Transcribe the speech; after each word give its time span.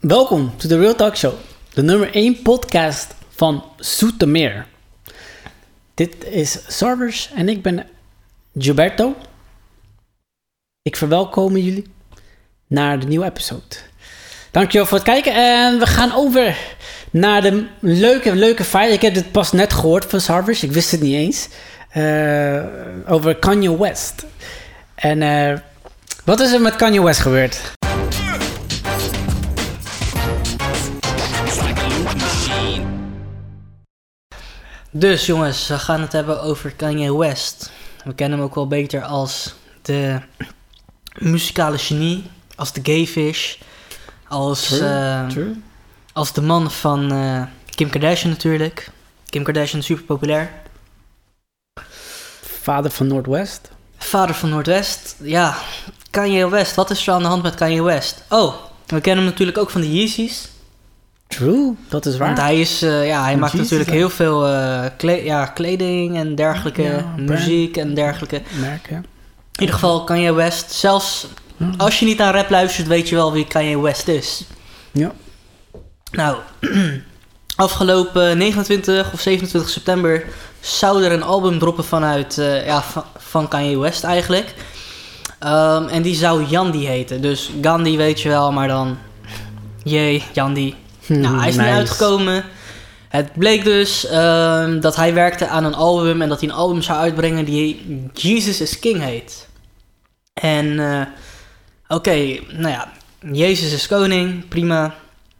Welkom 0.00 0.56
to 0.56 0.68
the 0.68 0.78
Real 0.78 0.94
Talk 0.94 1.16
Show, 1.16 1.34
de 1.74 1.82
nummer 1.82 2.14
1 2.14 2.42
podcast 2.42 3.14
van 3.28 3.64
Zoetermeer. 3.76 4.66
Dit 5.94 6.24
is 6.24 6.58
Sarvers 6.68 7.30
en 7.34 7.48
ik 7.48 7.62
ben 7.62 7.86
Gilberto. 8.58 9.16
Ik 10.82 10.96
verwelkom 10.96 11.56
jullie 11.56 11.86
naar 12.66 13.00
de 13.00 13.06
nieuwe 13.06 13.24
episode. 13.24 13.76
Dankjewel 14.50 14.86
voor 14.86 14.98
het 14.98 15.06
kijken 15.06 15.34
en 15.34 15.78
we 15.78 15.86
gaan 15.86 16.14
over 16.14 16.56
naar 17.10 17.42
de 17.42 17.66
leuke, 17.80 18.34
leuke 18.34 18.64
feit. 18.64 18.92
Ik 18.92 19.02
heb 19.02 19.14
dit 19.14 19.32
pas 19.32 19.52
net 19.52 19.72
gehoord 19.72 20.04
van 20.04 20.20
Sarvers, 20.20 20.62
ik 20.62 20.72
wist 20.72 20.90
het 20.90 21.00
niet 21.00 21.14
eens. 21.14 21.48
Eh, 21.90 22.64
over 23.06 23.36
Kanye 23.36 23.78
West. 23.78 24.24
En 24.94 25.22
eh, 25.22 25.58
wat 26.24 26.40
is 26.40 26.52
er 26.52 26.60
met 26.60 26.76
Kanye 26.76 27.02
West 27.02 27.20
gebeurd? 27.20 27.72
Dus 34.96 35.26
jongens, 35.26 35.68
we 35.68 35.78
gaan 35.78 36.00
het 36.00 36.12
hebben 36.12 36.42
over 36.42 36.70
Kanye 36.74 37.16
West. 37.16 37.70
We 38.04 38.14
kennen 38.14 38.38
hem 38.38 38.46
ook 38.46 38.54
wel 38.54 38.66
beter 38.66 39.02
als 39.02 39.54
de 39.82 40.20
muzikale 41.18 41.78
genie, 41.78 42.30
als 42.56 42.72
de 42.72 42.80
gayfish, 42.82 43.56
als, 44.28 44.66
True, 44.66 44.88
eh, 44.88 45.26
True. 45.26 45.54
als 46.12 46.32
de 46.32 46.42
man 46.42 46.70
van 46.70 47.12
eh, 47.12 47.42
Kim 47.74 47.90
Kardashian 47.90 48.30
natuurlijk. 48.30 48.90
Kim 49.28 49.42
Kardashian 49.42 49.80
is 49.80 49.86
super 49.86 50.04
populair. 50.04 50.50
Vader 52.62 52.90
van 52.90 53.06
Noordwest. 53.06 53.70
Vader 53.98 54.34
van 54.34 54.48
Noordwest, 54.48 55.16
ja. 55.22 55.56
Kanye 56.10 56.48
West, 56.48 56.74
wat 56.74 56.90
is 56.90 57.06
er 57.06 57.14
aan 57.14 57.22
de 57.22 57.28
hand 57.28 57.42
met 57.42 57.54
Kanye 57.54 57.82
West? 57.82 58.24
Oh, 58.28 58.54
we 58.86 59.00
kennen 59.00 59.24
hem 59.24 59.32
natuurlijk 59.32 59.58
ook 59.58 59.70
van 59.70 59.80
de 59.80 59.92
Yeezys. 59.92 60.48
True, 61.26 61.74
dat 61.88 62.06
is 62.06 62.16
waar. 62.16 62.26
Want 62.26 62.40
hij, 62.40 62.60
is, 62.60 62.82
eh, 62.82 63.06
ja, 63.06 63.22
hij 63.22 63.36
maakt 63.36 63.52
natuurlijk 63.54 63.90
heel 63.90 64.10
veel 64.10 64.46
eh, 64.48 64.84
kle- 64.96 65.24
ja, 65.24 65.46
kleding 65.46 66.16
en 66.16 66.34
dergelijke, 66.34 66.82
Ja, 66.82 67.14
muziek 67.16 67.76
en 67.76 67.94
dergelijke. 67.94 68.42
Merk, 68.60 68.86
ja. 68.90 68.96
In 68.96 69.60
ieder 69.60 69.74
geval 69.74 70.04
Kanye 70.04 70.32
West. 70.32 70.72
Zelfs 70.72 71.26
als 71.76 71.98
je 71.98 72.06
niet 72.06 72.20
aan 72.20 72.32
rap 72.32 72.50
luistert, 72.50 72.86
weet 72.86 73.08
je 73.08 73.14
wel 73.14 73.32
wie 73.32 73.46
Kanye 73.46 73.80
West 73.80 74.08
is. 74.08 74.44
Ja. 74.92 75.12
Nou, 76.10 76.36
afgelopen 77.56 78.38
29 78.38 79.12
of 79.12 79.20
27 79.20 79.70
september 79.70 80.24
zou 80.60 81.04
er 81.04 81.12
een 81.12 81.22
album 81.22 81.58
droppen 81.58 81.84
vanuit, 81.84 82.38
eh, 82.38 82.66
ja, 82.66 82.82
van, 82.82 83.04
van 83.16 83.48
Kanye 83.48 83.78
West 83.78 84.04
eigenlijk. 84.04 84.54
Ehm, 85.38 85.86
en 85.88 86.02
die 86.02 86.14
zou 86.14 86.44
Yandi 86.44 86.86
heten. 86.86 87.20
Dus 87.22 87.50
Gandhi 87.62 87.96
weet 87.96 88.20
je 88.20 88.28
wel, 88.28 88.52
maar 88.52 88.68
dan 88.68 88.98
jee, 89.82 90.22
Yandi. 90.32 90.74
Nou, 91.06 91.38
hij 91.38 91.48
is 91.48 91.56
niet 91.56 91.66
uitgekomen. 91.66 92.44
Het 93.08 93.32
bleek 93.32 93.64
dus 93.64 94.06
ehm, 94.06 94.80
dat 94.80 94.96
hij 94.96 95.14
werkte 95.14 95.48
aan 95.48 95.64
een 95.64 95.74
album 95.74 96.22
en 96.22 96.28
dat 96.28 96.40
hij 96.40 96.48
een 96.48 96.54
album 96.54 96.82
zou 96.82 96.98
uitbrengen 96.98 97.44
die 97.44 98.10
Jesus 98.12 98.60
is 98.60 98.78
King 98.78 99.02
heet. 99.02 99.48
En 100.32 100.78
eh, 100.78 101.06
oké, 101.88 102.38
nou 102.48 102.68
ja, 102.68 102.92
Jezus 103.32 103.72
is 103.72 103.86
koning, 103.86 104.48
prima. 104.48 104.94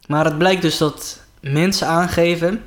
Maar 0.07 0.25
het 0.25 0.39
blijkt 0.39 0.63
dus 0.63 0.79
dat 0.79 1.21
mensen 1.41 1.87
aangeven, 1.87 2.65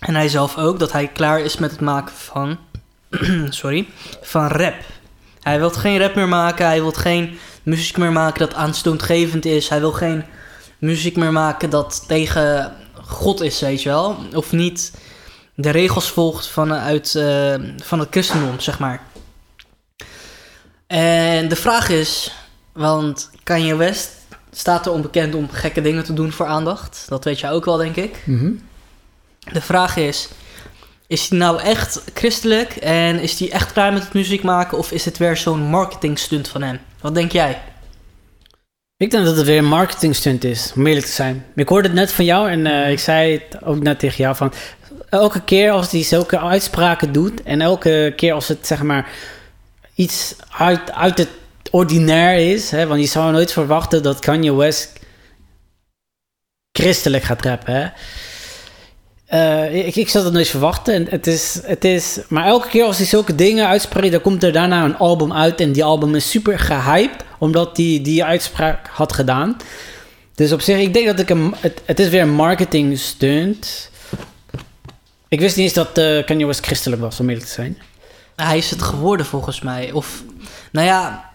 en 0.00 0.14
hij 0.14 0.28
zelf 0.28 0.58
ook, 0.58 0.78
dat 0.78 0.92
hij 0.92 1.08
klaar 1.08 1.40
is 1.40 1.56
met 1.56 1.70
het 1.70 1.80
maken 1.80 2.14
van, 2.14 2.58
sorry, 3.48 3.86
van 4.22 4.46
rap. 4.46 4.74
Hij 5.42 5.58
wil 5.58 5.70
geen 5.70 5.98
rap 5.98 6.14
meer 6.14 6.28
maken, 6.28 6.66
hij 6.66 6.80
wil 6.80 6.92
geen 6.92 7.38
muziek 7.62 7.96
meer 7.96 8.12
maken 8.12 8.38
dat 8.38 8.54
aanstootgevend 8.54 9.44
is. 9.44 9.68
Hij 9.68 9.80
wil 9.80 9.92
geen 9.92 10.24
muziek 10.86 11.16
meer 11.16 11.32
maken 11.32 11.70
dat 11.70 12.04
tegen 12.08 12.72
God 13.04 13.40
is, 13.40 13.60
weet 13.60 13.82
je 13.82 13.88
wel. 13.88 14.16
Of 14.34 14.52
niet 14.52 14.92
de 15.54 15.70
regels 15.70 16.10
volgt 16.10 16.46
vanuit 16.46 17.14
eh, 17.14 17.54
van 17.82 17.98
het 17.98 18.08
christendom, 18.10 18.60
zeg 18.60 18.78
maar. 18.78 19.02
En 20.86 21.48
de 21.48 21.56
vraag 21.56 21.88
is, 21.88 22.32
want 22.72 23.30
Kanye 23.42 23.76
West 23.76 24.10
staat 24.50 24.86
er 24.86 24.92
onbekend 24.92 25.34
om 25.34 25.50
gekke 25.50 25.82
dingen 25.82 26.04
te 26.04 26.12
doen 26.12 26.32
voor 26.32 26.46
aandacht. 26.46 27.04
Dat 27.08 27.24
weet 27.24 27.40
jij 27.40 27.50
ook 27.50 27.64
wel, 27.64 27.76
denk 27.76 27.96
ik. 27.96 28.22
Mhm. 28.24 28.52
De 29.52 29.60
vraag 29.60 29.96
is, 29.96 30.28
is 31.06 31.28
hij 31.28 31.38
nou 31.38 31.60
echt 31.60 32.02
christelijk 32.14 32.76
en 32.76 33.20
is 33.20 33.38
hij 33.38 33.50
echt 33.50 33.72
klaar 33.72 33.92
met 33.92 34.02
het 34.02 34.12
muziek 34.12 34.42
maken 34.42 34.78
of 34.78 34.90
is 34.90 35.04
het 35.04 35.18
weer 35.18 35.36
zo'n 35.36 35.60
marketing 35.60 36.18
stunt 36.18 36.48
van 36.48 36.62
hem? 36.62 36.78
Wat 37.00 37.14
denk 37.14 37.32
jij? 37.32 37.62
Ik 38.98 39.10
denk 39.10 39.24
dat 39.24 39.36
het 39.36 39.46
weer 39.46 39.58
een 39.58 39.64
marketing 39.64 40.14
stunt 40.14 40.44
is, 40.44 40.72
om 40.76 40.86
eerlijk 40.86 41.06
te 41.06 41.12
zijn. 41.12 41.46
Ik 41.54 41.68
hoorde 41.68 41.88
het 41.88 41.96
net 41.96 42.12
van 42.12 42.24
jou 42.24 42.50
en 42.50 42.66
eh, 42.66 42.90
ik 42.90 42.98
zei 42.98 43.32
het 43.32 43.64
ook 43.64 43.82
net 43.82 43.98
tegen 43.98 44.16
jou 44.16 44.36
van... 44.36 44.52
Elke 45.08 45.44
keer 45.44 45.70
als 45.70 45.90
hij 45.90 46.02
zulke 46.02 46.38
uitspraken 46.40 47.12
doet 47.12 47.42
en 47.42 47.60
elke 47.60 48.12
keer 48.16 48.32
als 48.32 48.48
het 48.48 48.66
zeg 48.66 48.82
maar 48.82 49.10
iets 49.94 50.36
uit, 50.50 50.92
uit 50.92 51.18
het 51.18 51.28
ordinair 51.70 52.52
is... 52.52 52.70
Hè, 52.70 52.86
want 52.86 53.00
je 53.00 53.06
zou 53.06 53.32
nooit 53.32 53.52
verwachten 53.52 54.02
dat 54.02 54.18
Kanye 54.18 54.54
West 54.54 54.92
christelijk 56.72 57.22
gaat 57.22 57.42
rappen, 57.44 57.74
hè. 57.74 57.88
Eh, 59.26 59.86
ik, 59.86 59.96
ik 59.96 60.08
zou 60.08 60.24
dat 60.24 60.32
nooit 60.32 60.48
verwachten. 60.48 60.94
En 60.94 61.06
het 61.10 61.26
is, 61.26 61.60
het 61.62 61.84
is, 61.84 62.18
maar 62.28 62.46
elke 62.46 62.68
keer 62.68 62.84
als 62.84 62.96
hij 62.96 63.06
zulke 63.06 63.34
dingen 63.34 63.66
uitspreekt, 63.66 64.12
dan 64.12 64.20
komt 64.20 64.42
er 64.42 64.52
daarna 64.52 64.84
een 64.84 64.96
album 64.96 65.32
uit. 65.32 65.60
En 65.60 65.72
die 65.72 65.84
album 65.84 66.14
is 66.14 66.30
super 66.30 66.58
gehyped, 66.58 67.24
omdat 67.38 67.76
hij 67.76 68.00
die 68.02 68.24
uitspraak 68.24 68.88
had 68.88 69.12
gedaan. 69.12 69.56
Dus 70.34 70.52
op 70.52 70.60
zich, 70.60 70.78
ik 70.78 70.94
denk 70.94 71.06
dat 71.06 71.18
ik 71.18 71.28
hem. 71.28 71.54
Het, 71.60 71.82
het 71.84 71.98
is 71.98 72.08
weer 72.08 72.22
een 72.22 72.34
marketing 72.34 72.98
stunt. 72.98 73.90
Ik 75.28 75.40
wist 75.40 75.56
niet 75.56 75.64
eens 75.64 75.74
dat 75.74 75.98
eh 75.98 76.24
Kanye 76.24 76.46
West 76.46 76.64
christelijk 76.64 77.02
was, 77.02 77.20
om 77.20 77.28
eerlijk 77.28 77.46
te 77.46 77.52
zijn. 77.52 77.78
Hij 78.36 78.58
is 78.58 78.70
het 78.70 78.82
geworden 78.82 79.26
volgens 79.26 79.60
mij. 79.60 79.92
Of, 79.92 80.22
nou 80.72 80.86
ja, 80.86 81.30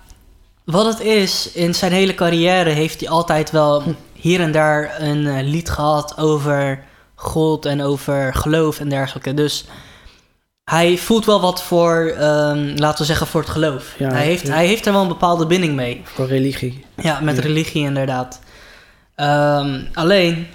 wat 0.64 0.86
het 0.86 1.00
is, 1.00 1.52
in 1.52 1.76
zijn 1.76 1.92
hele 1.92 2.16
carrière 2.16 2.70
heeft 2.70 3.00
hij 3.00 3.10
altijd 3.10 3.52
wel 3.52 3.84
hier 4.14 4.40
en 4.40 4.52
daar 4.52 5.02
een 5.02 5.28
eh, 5.28 5.44
lied 5.44 5.70
gehad 5.70 6.18
over 6.18 6.84
God 7.22 7.66
en 7.66 7.82
over 7.82 8.34
geloof 8.34 8.80
en 8.80 8.90
dergelijke. 8.90 9.34
Dus 9.34 9.66
hij 10.64 10.98
voelt 10.98 11.26
wel 11.26 11.42
wat 11.42 11.64
voor, 11.64 12.14
ehm, 12.18 12.74
laten 12.76 12.98
we 13.00 13.06
zeggen, 13.06 13.28
voor 13.28 13.42
het 13.42 13.50
geloof. 13.50 13.96
Ja, 13.98 14.10
hij, 14.12 14.26
heeft, 14.26 14.48
ja. 14.48 14.54
hij 14.54 14.66
heeft 14.68 14.86
er 14.86 14.92
wel 14.94 15.02
een 15.02 15.08
bepaalde 15.08 15.46
binding 15.46 15.76
mee. 15.76 16.02
Voor 16.04 16.28
religie. 16.28 16.86
Ja, 16.96 17.20
met 17.20 17.36
Ja. 17.36 17.42
religie 17.42 17.84
inderdaad. 17.86 18.40
Ehm, 19.16 19.82
alleen, 19.94 20.48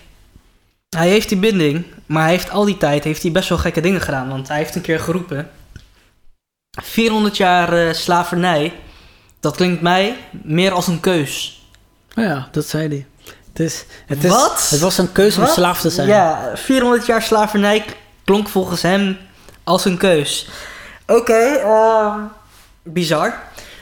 hij 0.97 1.09
heeft 1.09 1.29
die 1.29 1.39
binding, 1.39 1.85
maar 2.07 2.23
hij 2.23 2.31
heeft 2.33 2.51
al 2.51 2.65
die 2.65 2.77
tijd 2.77 3.05
heeft 3.05 3.23
hij 3.23 3.33
best 3.33 3.49
wel 3.49 3.59
gekke 3.59 3.81
dingen 3.81 4.01
gedaan. 4.01 4.29
Want 4.29 4.49
hij 4.49 4.57
heeft 4.57 4.75
een 4.75 4.81
keer 4.83 5.01
geroepen, 5.01 5.51
400 6.83 7.37
jaar 7.37 7.73
eh, 7.73 7.93
slavernij, 7.93 8.73
dat 9.41 9.57
klinkt 9.57 9.83
mij 9.83 10.17
meer 10.31 10.73
als 10.73 10.87
een 10.87 11.01
keus. 11.01 11.61
Oh 12.17 12.25
ja, 12.25 12.49
dat 12.53 12.67
zei 12.67 12.89
hij. 12.89 13.07
Het, 13.57 13.67
is, 13.67 13.85
het, 14.07 14.25
is, 14.25 14.31
Wat? 14.31 14.67
het 14.71 14.81
was 14.81 14.99
een 14.99 15.13
keuze 15.13 15.41
om 15.41 15.47
slaaf 15.47 15.81
te 15.81 15.91
zijn. 15.91 16.09
Ja, 16.09 16.51
400 16.55 17.07
jaar 17.07 17.23
slavernij 17.23 17.85
klonk 18.25 18.49
volgens 18.49 18.83
hem 18.83 19.19
als 19.65 19.85
een 19.85 19.97
keus. 19.97 20.49
Oké, 21.07 21.43
ehm, 21.63 22.21
bizar. 22.83 23.35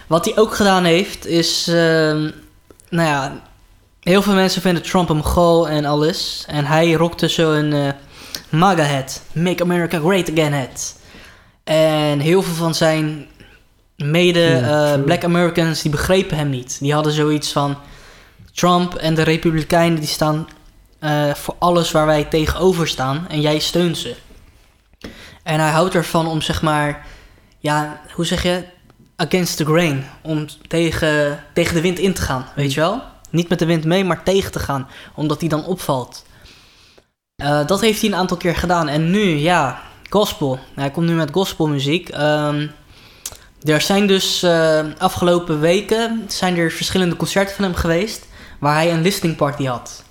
Wat 0.06 0.24
hij 0.24 0.36
ook 0.36 0.54
gedaan 0.54 0.84
heeft 0.84 1.26
is, 1.26 1.68
ehm, 1.68 2.30
nou 2.88 3.08
ja, 3.08 3.32
heel 4.00 4.22
veel 4.22 4.34
mensen 4.34 4.62
vinden 4.62 4.82
Trump 4.82 5.08
een 5.08 5.24
goal 5.24 5.68
en 5.68 5.84
alles. 5.84 6.44
En 6.48 6.64
hij 6.64 6.92
rokte 6.92 7.28
zo'n 7.28 7.72
eh 7.72 7.88
MAGA 8.48 8.84
hat, 8.84 9.22
Make 9.32 9.62
America 9.62 9.98
Great 9.98 10.30
Again 10.30 10.52
hat. 10.52 10.94
En 11.64 12.18
heel 12.20 12.42
veel 12.42 12.54
van 12.54 12.74
zijn 12.74 13.26
mede 13.96 14.40
Ja, 14.40 14.92
eh. 14.92 15.02
Black 15.02 15.24
Americans 15.24 15.82
die 15.82 15.90
begrepen 15.90 16.36
hem 16.36 16.50
niet. 16.50 16.76
Die 16.80 16.92
hadden 16.92 17.12
zoiets 17.12 17.52
van 17.52 17.76
Trump 18.54 18.94
en 18.94 19.14
de 19.14 19.22
Republikeinen 19.22 19.98
die 19.98 20.08
staan 20.08 20.48
eh, 20.98 21.34
voor 21.34 21.54
alles 21.58 21.90
waar 21.90 22.06
wij 22.06 22.24
tegenover 22.24 22.88
staan 22.88 23.28
en 23.28 23.40
jij 23.40 23.58
steunt 23.58 23.98
ze. 23.98 24.14
En 25.42 25.60
hij 25.60 25.70
houdt 25.70 25.94
ervan 25.94 26.26
om 26.26 26.40
zeg 26.40 26.62
maar, 26.62 27.06
ja, 27.58 28.00
hoe 28.14 28.26
zeg 28.26 28.42
je, 28.42 28.64
against 29.16 29.56
the 29.56 29.64
grain, 29.64 30.04
om 30.22 30.46
tegen, 30.66 31.44
tegen 31.54 31.74
de 31.74 31.80
wind 31.80 31.98
in 31.98 32.14
te 32.14 32.22
gaan, 32.22 32.46
weet 32.54 32.72
je 32.72 32.80
wel? 32.80 33.02
Niet 33.30 33.48
met 33.48 33.58
de 33.58 33.66
wind 33.66 33.84
mee, 33.84 34.04
maar 34.04 34.22
tegen 34.22 34.52
te 34.52 34.58
gaan, 34.58 34.88
omdat 35.14 35.40
hij 35.40 35.48
dan 35.48 35.64
opvalt. 35.64 36.24
Eh, 37.36 37.66
dat 37.66 37.80
heeft 37.80 38.00
hij 38.00 38.10
een 38.10 38.16
aantal 38.16 38.36
keer 38.36 38.56
gedaan. 38.56 38.88
En 38.88 39.10
nu, 39.10 39.20
ja, 39.20 39.82
gospel. 40.08 40.58
Hij 40.74 40.90
komt 40.90 41.06
nu 41.06 41.14
met 41.14 41.30
gospelmuziek. 41.32 42.08
Ehm, 42.08 42.66
er 43.62 43.80
zijn 43.80 44.06
dus 44.06 44.42
eh, 44.42 44.84
afgelopen 44.98 45.60
weken 45.60 46.24
zijn 46.28 46.56
er 46.56 46.70
verschillende 46.70 47.16
concerten 47.16 47.54
van 47.54 47.64
hem 47.64 47.74
geweest 47.74 48.26
waar 48.64 48.74
hij 48.74 48.92
een 48.92 49.02
listening 49.02 49.36
party 49.36 49.64
had. 49.64 50.02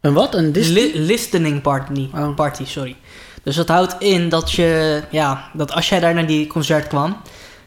En 0.00 0.12
wat? 0.12 0.34
Een 0.34 0.52
Disney? 0.52 0.82
Li- 0.82 0.98
listening 1.00 1.60
party, 1.62 2.08
Oh. 2.14 2.34
party, 2.34 2.64
sorry. 2.64 2.96
Dus 3.42 3.56
dat 3.56 3.68
houdt 3.68 3.94
in 3.98 4.28
dat 4.28 4.52
je, 4.52 5.02
ja, 5.10 5.48
dat 5.52 5.72
als 5.72 5.88
jij 5.88 6.00
daar 6.00 6.14
naar 6.14 6.26
die 6.26 6.46
concert 6.46 6.86
kwam, 6.86 7.16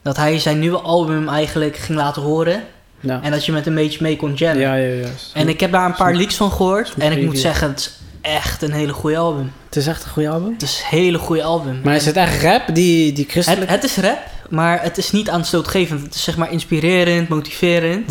dat 0.01 0.17
hij 0.17 0.39
zijn 0.39 0.59
nieuwe 0.59 0.79
album 0.79 1.27
eigenlijk 1.27 1.77
ging 1.77 1.97
laten 1.97 2.21
horen. 2.21 2.63
Ja. 2.99 3.19
En 3.23 3.31
dat 3.31 3.45
je 3.45 3.51
met 3.51 3.65
een 3.67 3.75
beetje 3.75 3.99
mee 4.01 4.15
kon 4.15 4.33
jammen. 4.33 4.61
Ja, 4.61 4.75
ja, 4.75 4.93
ja. 4.93 5.07
En 5.33 5.49
ik 5.49 5.59
heb 5.59 5.71
daar 5.71 5.85
een 5.85 5.95
paar 5.95 6.15
leaks 6.15 6.35
van 6.35 6.51
gehoord. 6.51 6.93
En 6.97 7.11
ik 7.11 7.25
moet 7.25 7.39
zeggen, 7.39 7.69
het 7.69 7.79
is 7.79 7.91
echt 8.21 8.61
een 8.61 8.71
hele 8.71 8.93
goede 8.93 9.17
album. 9.17 9.51
Het 9.65 9.75
is 9.75 9.87
echt 9.87 10.03
een 10.03 10.09
goede 10.09 10.29
album. 10.29 10.53
Het 10.53 10.61
is 10.61 10.77
een 10.79 10.97
hele 10.99 11.17
goede 11.17 11.43
album. 11.43 11.81
Maar 11.83 11.95
is 11.95 12.05
het 12.05 12.15
echt 12.15 12.41
rap, 12.43 12.61
die, 12.75 13.13
die 13.13 13.23
het, 13.23 13.31
christelijk... 13.31 13.69
het 13.71 13.83
is 13.83 13.97
rap, 13.97 14.19
maar 14.51 14.81
het 14.81 14.97
is 14.97 15.11
niet 15.11 15.29
aanstootgevend. 15.29 16.01
Het 16.01 16.15
is 16.15 16.23
zeg 16.23 16.37
maar 16.37 16.51
inspirerend, 16.51 17.29
motiverend. 17.29 18.07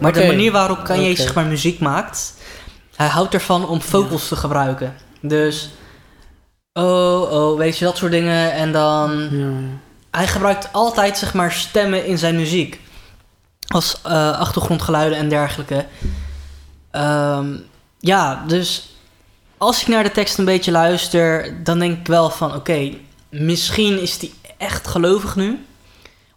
Maar 0.00 0.12
de 0.12 0.26
manier 0.26 0.52
waarop 0.52 0.84
Kanye 0.84 1.10
Oké. 1.10 1.22
zeg 1.22 1.34
maar 1.34 1.46
muziek 1.46 1.78
maakt, 1.80 2.34
hij 2.96 3.06
houdt 3.06 3.34
ervan 3.34 3.68
om 3.68 3.80
vocals 3.80 4.28
te 4.28 4.36
gebruiken. 4.36 4.94
Dus, 5.20 5.70
oh, 6.72 7.32
oh, 7.32 7.58
weet 7.58 7.78
je, 7.78 7.84
dat 7.84 7.96
soort 7.96 8.12
dingen. 8.12 8.52
En 8.52 8.72
dan, 8.72 9.28
Ja. 9.30 9.52
hij 10.10 10.26
gebruikt 10.26 10.68
altijd 10.72 11.18
zeg 11.18 11.34
maar 11.34 11.52
stemmen 11.52 12.06
in 12.06 12.18
zijn 12.18 12.36
muziek. 12.36 12.80
Als 13.66 14.00
eh, 14.02 14.38
achtergrondgeluiden 14.38 15.18
en 15.18 15.28
dergelijke. 15.28 15.86
Ehm, 16.90 17.46
ja, 17.98 18.44
dus 18.46 18.96
als 19.58 19.80
ik 19.80 19.86
naar 19.86 20.02
de 20.02 20.10
tekst 20.10 20.38
een 20.38 20.44
beetje 20.44 20.70
luister, 20.70 21.54
dan 21.64 21.78
denk 21.78 21.98
ik 21.98 22.06
wel 22.06 22.30
van 22.30 22.54
oké, 22.54 22.90
misschien 23.30 24.00
is 24.00 24.20
hij 24.20 24.30
echt 24.58 24.86
gelovig 24.86 25.36
nu. 25.36 25.64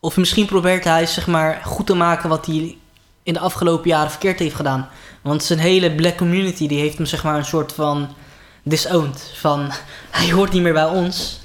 Of 0.07 0.17
misschien 0.17 0.45
probeert 0.45 0.83
hij 0.83 1.05
zeg 1.05 1.27
maar 1.27 1.61
goed 1.65 1.85
te 1.85 1.93
maken 1.93 2.29
wat 2.29 2.45
hij 2.45 2.77
in 3.23 3.33
de 3.33 3.39
afgelopen 3.39 3.89
jaren 3.89 4.09
verkeerd 4.11 4.39
heeft 4.39 4.55
gedaan. 4.55 4.89
Want 5.21 5.43
zijn 5.43 5.59
hele 5.59 5.91
black 5.95 6.17
community 6.17 6.67
die 6.67 6.79
heeft 6.79 6.97
hem 6.97 7.05
zeg 7.05 7.23
maar 7.23 7.37
een 7.37 7.45
soort 7.45 7.73
van 7.73 8.15
disowned. 8.63 9.31
Van 9.35 9.71
hij 10.09 10.31
hoort 10.31 10.51
niet 10.53 10.61
meer 10.61 10.73
bij 10.73 10.85
ons. 10.85 11.39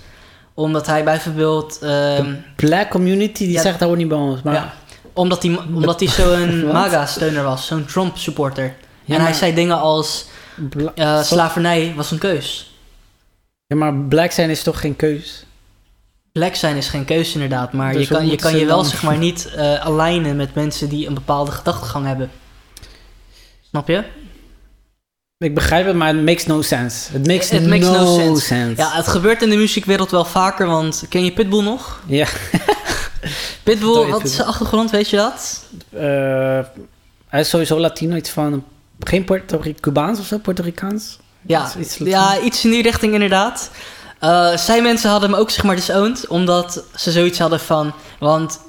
Omdat 0.55 0.87
hij 0.87 1.05
bijvoorbeeld... 1.05 1.79
ehm, 1.79 2.35
Black 2.57 2.91
community, 2.91 3.45
die 3.45 3.53
Ja. 3.53 3.61
zegt 3.63 3.79
dat 3.79 3.89
hoort 3.89 4.01
niet 4.01 4.09
bij 4.09 4.19
ons. 4.19 4.43
Maar 4.43 4.55
ja, 4.55 4.75
omdat 5.13 5.43
hij, 5.43 5.59
omdat 5.75 6.01
hij 6.01 6.09
zo'n? 6.19 6.67
MAGA-steuner 6.73 7.43
was, 7.45 7.67
zo'n 7.67 7.85
Trump-supporter. 7.85 8.65
Ja, 8.65 8.73
en 9.15 9.15
hij 9.15 9.23
maar- 9.31 9.35
zei 9.35 9.55
dingen 9.55 9.79
als 9.81 10.25
eh, 10.95 11.23
slavernij 11.23 11.93
was 11.97 12.11
een 12.11 12.19
keus. 12.19 12.75
Ja, 13.67 13.77
maar 13.77 13.95
black 13.95 14.31
zijn 14.31 14.51
is 14.51 14.63
toch 14.63 14.81
geen 14.81 14.97
keus? 14.97 15.45
Black 16.33 16.55
zijn 16.55 16.77
is 16.77 16.89
geen 16.89 17.05
keus 17.05 17.33
inderdaad, 17.35 17.73
maar 17.73 17.93
Dus 17.93 18.09
je 18.09 18.15
kan 18.15 18.27
je, 18.27 18.37
kan 18.37 18.57
je 18.57 18.67
wel 18.67 18.77
dan- 18.77 18.85
zeg 18.85 19.03
maar 19.03 19.19
niet 19.19 19.47
eh 19.57 19.75
alignen 19.87 20.37
met 20.37 20.55
mensen 20.55 20.89
die 20.89 21.07
een 21.07 21.15
bepaalde 21.15 21.51
gedachtegang 21.51 22.07
hebben. 22.07 22.31
Snap 23.69 23.89
je? 23.89 24.05
Ik 25.39 25.55
begrijp 25.55 25.87
het, 25.87 25.97
maar 25.97 26.09
het 26.09 26.25
makes 26.25 26.47
no 26.47 26.63
sense. 26.63 27.13
Het 27.13 27.27
makes, 27.27 27.51
It 27.51 27.67
makes 27.67 27.87
no, 27.87 27.93
no 28.05 28.17
sense. 28.19 28.43
sense. 28.45 28.83
Ja, 28.83 28.91
het 28.93 29.09
gebeurt 29.09 29.43
in 29.43 29.51
de 29.51 29.57
muziekwereld 29.57 30.11
wel 30.11 30.25
vaker, 30.25 30.67
want 30.67 31.05
ken 31.09 31.25
je 31.25 31.33
Pitbull 31.33 31.63
nog? 31.63 32.01
Ja. 32.07 32.27
Pitbull, 33.63 33.95
Sorry, 33.95 34.11
wat 34.11 34.25
is 34.25 34.35
zijn 34.35 34.47
achtergrond, 34.49 34.91
weet 34.91 35.11
je 35.11 35.17
dat? 35.17 35.65
Eh, 35.91 36.01
hij 37.29 37.41
is 37.41 37.49
sowieso 37.49 37.81
Latino, 37.81 38.17
iets 38.17 38.31
van... 38.31 38.65
Geen 39.01 39.25
Puerto 39.25 39.57
Ricaans 39.57 39.81
Cubaans 39.81 40.19
of 40.19 40.27
zo, 40.27 40.39
Puerto 40.39 40.63
Ricaans? 40.63 41.19
Ja, 41.47 41.73
iets 41.79 41.97
ja, 41.97 42.41
iets 42.41 42.65
in 42.65 42.71
die 42.71 42.83
richting 42.83 43.13
inderdaad. 43.13 43.71
Eh 44.23 44.57
zijn 44.57 44.83
mensen 44.83 45.11
hadden 45.11 45.31
hem 45.31 45.39
ook 45.39 45.51
zeg 45.51 45.65
maar 45.65 45.77
disowned, 45.77 46.27
omdat 46.27 46.85
ze 46.97 47.11
zoiets 47.11 47.39
hadden 47.39 47.61
van... 47.61 47.93
Want 48.19 48.61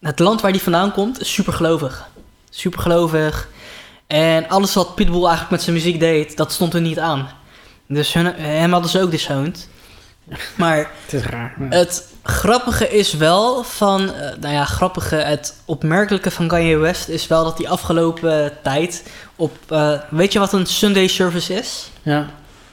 het 0.00 0.18
land 0.18 0.40
waar 0.40 0.52
die 0.52 0.62
vandaan 0.62 0.92
komt 0.92 1.20
is 1.20 1.32
super 1.32 1.52
gelovig. 1.52 2.06
Super 2.50 2.80
gelovig. 2.80 3.48
En 4.06 4.48
alles 4.48 4.74
wat 4.74 4.94
Pitbull 4.94 5.20
eigenlijk 5.20 5.50
met 5.50 5.62
zijn 5.62 5.76
muziek 5.76 6.00
deed, 6.00 6.36
dat 6.36 6.52
stond 6.52 6.74
er 6.74 6.80
niet 6.80 6.98
aan. 6.98 7.28
Dus 7.88 8.12
hun, 8.12 8.26
hem 8.36 8.72
hadden 8.72 8.90
ze 8.90 9.00
ook 9.02 9.10
disowned. 9.10 9.68
Maar 10.54 10.76
Het 11.04 11.12
is 11.12 11.22
raar. 11.22 11.54
maar- 11.58 11.78
het 11.78 12.08
grappige 12.22 12.88
is 12.88 13.12
wel 13.14 13.62
van... 13.64 14.12
eh, 14.14 14.36
nou 14.40 14.54
ja, 14.54 14.64
grappige, 14.64 15.16
het 15.16 15.56
opmerkelijke 15.64 16.30
van 16.30 16.48
Kanye 16.48 16.76
West 16.76 17.08
is 17.08 17.26
wel 17.26 17.44
dat 17.44 17.56
die 17.56 17.68
afgelopen 17.68 18.52
tijd 18.62 19.02
op... 19.36 19.56
eh, 19.68 19.92
weet 20.10 20.32
je 20.32 20.38
wat 20.38 20.52
een 20.52 20.66
Sunday 20.66 21.06
service 21.06 21.54
is? 21.54 21.90
ja. 22.02 22.26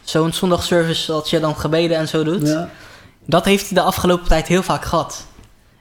Zo'n 0.10 0.34
zondagservice 0.34 1.12
dat 1.12 1.30
je 1.30 1.40
dan 1.40 1.56
gebeden 1.56 1.98
en 1.98 2.08
zo 2.08 2.24
doet. 2.24 2.48
ja. 2.48 2.70
Dat 3.26 3.46
heeft 3.46 3.66
hij 3.70 3.74
de 3.78 3.82
afgelopen 3.82 4.28
tijd 4.28 4.48
heel 4.48 4.64
vaak 4.64 4.86
gehad. 4.86 5.26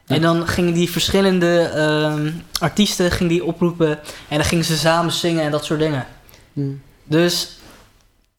Ja. 0.05 0.15
En 0.15 0.21
dan 0.21 0.47
gingen 0.47 0.73
die 0.73 0.91
verschillende 0.91 1.59
ehm, 1.61 2.31
artiesten 2.59 3.11
ging 3.11 3.29
die 3.29 3.43
oproepen. 3.43 3.89
En 4.27 4.37
dan 4.37 4.43
gingen 4.45 4.65
ze 4.65 4.77
samen 4.77 5.11
zingen 5.11 5.43
en 5.43 5.51
dat 5.51 5.65
soort 5.65 5.79
dingen. 5.79 6.05
Hm. 6.53 6.61
Dus 7.03 7.49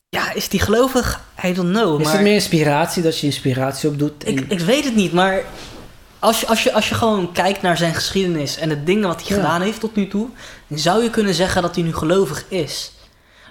ja, 0.09 0.33
is 0.33 0.49
die 0.49 0.61
gelovig? 0.61 1.21
I 1.45 1.53
don't 1.55 1.71
know. 1.73 1.99
Is 1.99 2.05
maar 2.05 2.15
het 2.15 2.23
meer 2.23 2.35
inspiratie, 2.35 3.03
dat 3.03 3.19
je 3.19 3.27
inspiratie 3.27 3.89
opdoet? 3.89 4.25
en- 4.25 4.33
ik, 4.39 4.45
ik 4.51 4.61
weet 4.61 4.85
het 4.85 4.95
niet, 4.95 5.13
maar 5.13 5.43
als 6.19 6.41
je, 6.41 6.47
als, 6.47 6.63
je, 6.63 6.73
als 6.73 6.89
je 6.89 6.95
gewoon 6.95 7.33
kijkt 7.33 7.63
naar 7.63 7.77
zijn 7.77 7.95
geschiedenis 7.95 8.57
en 8.59 8.69
de 8.69 8.85
dingen 8.85 9.09
wat 9.09 9.21
hij 9.27 9.37
Ja. 9.37 9.43
gedaan 9.43 9.61
heeft 9.61 9.81
tot 9.81 9.95
nu 9.97 10.09
toe, 10.09 10.29
dan 10.67 10.79
zou 10.79 11.03
je 11.03 11.11
kunnen 11.11 11.35
zeggen 11.35 11.63
dat 11.63 11.75
hij 11.75 11.85
nu 11.85 11.95
gelovig 11.95 12.45
is. 12.49 12.93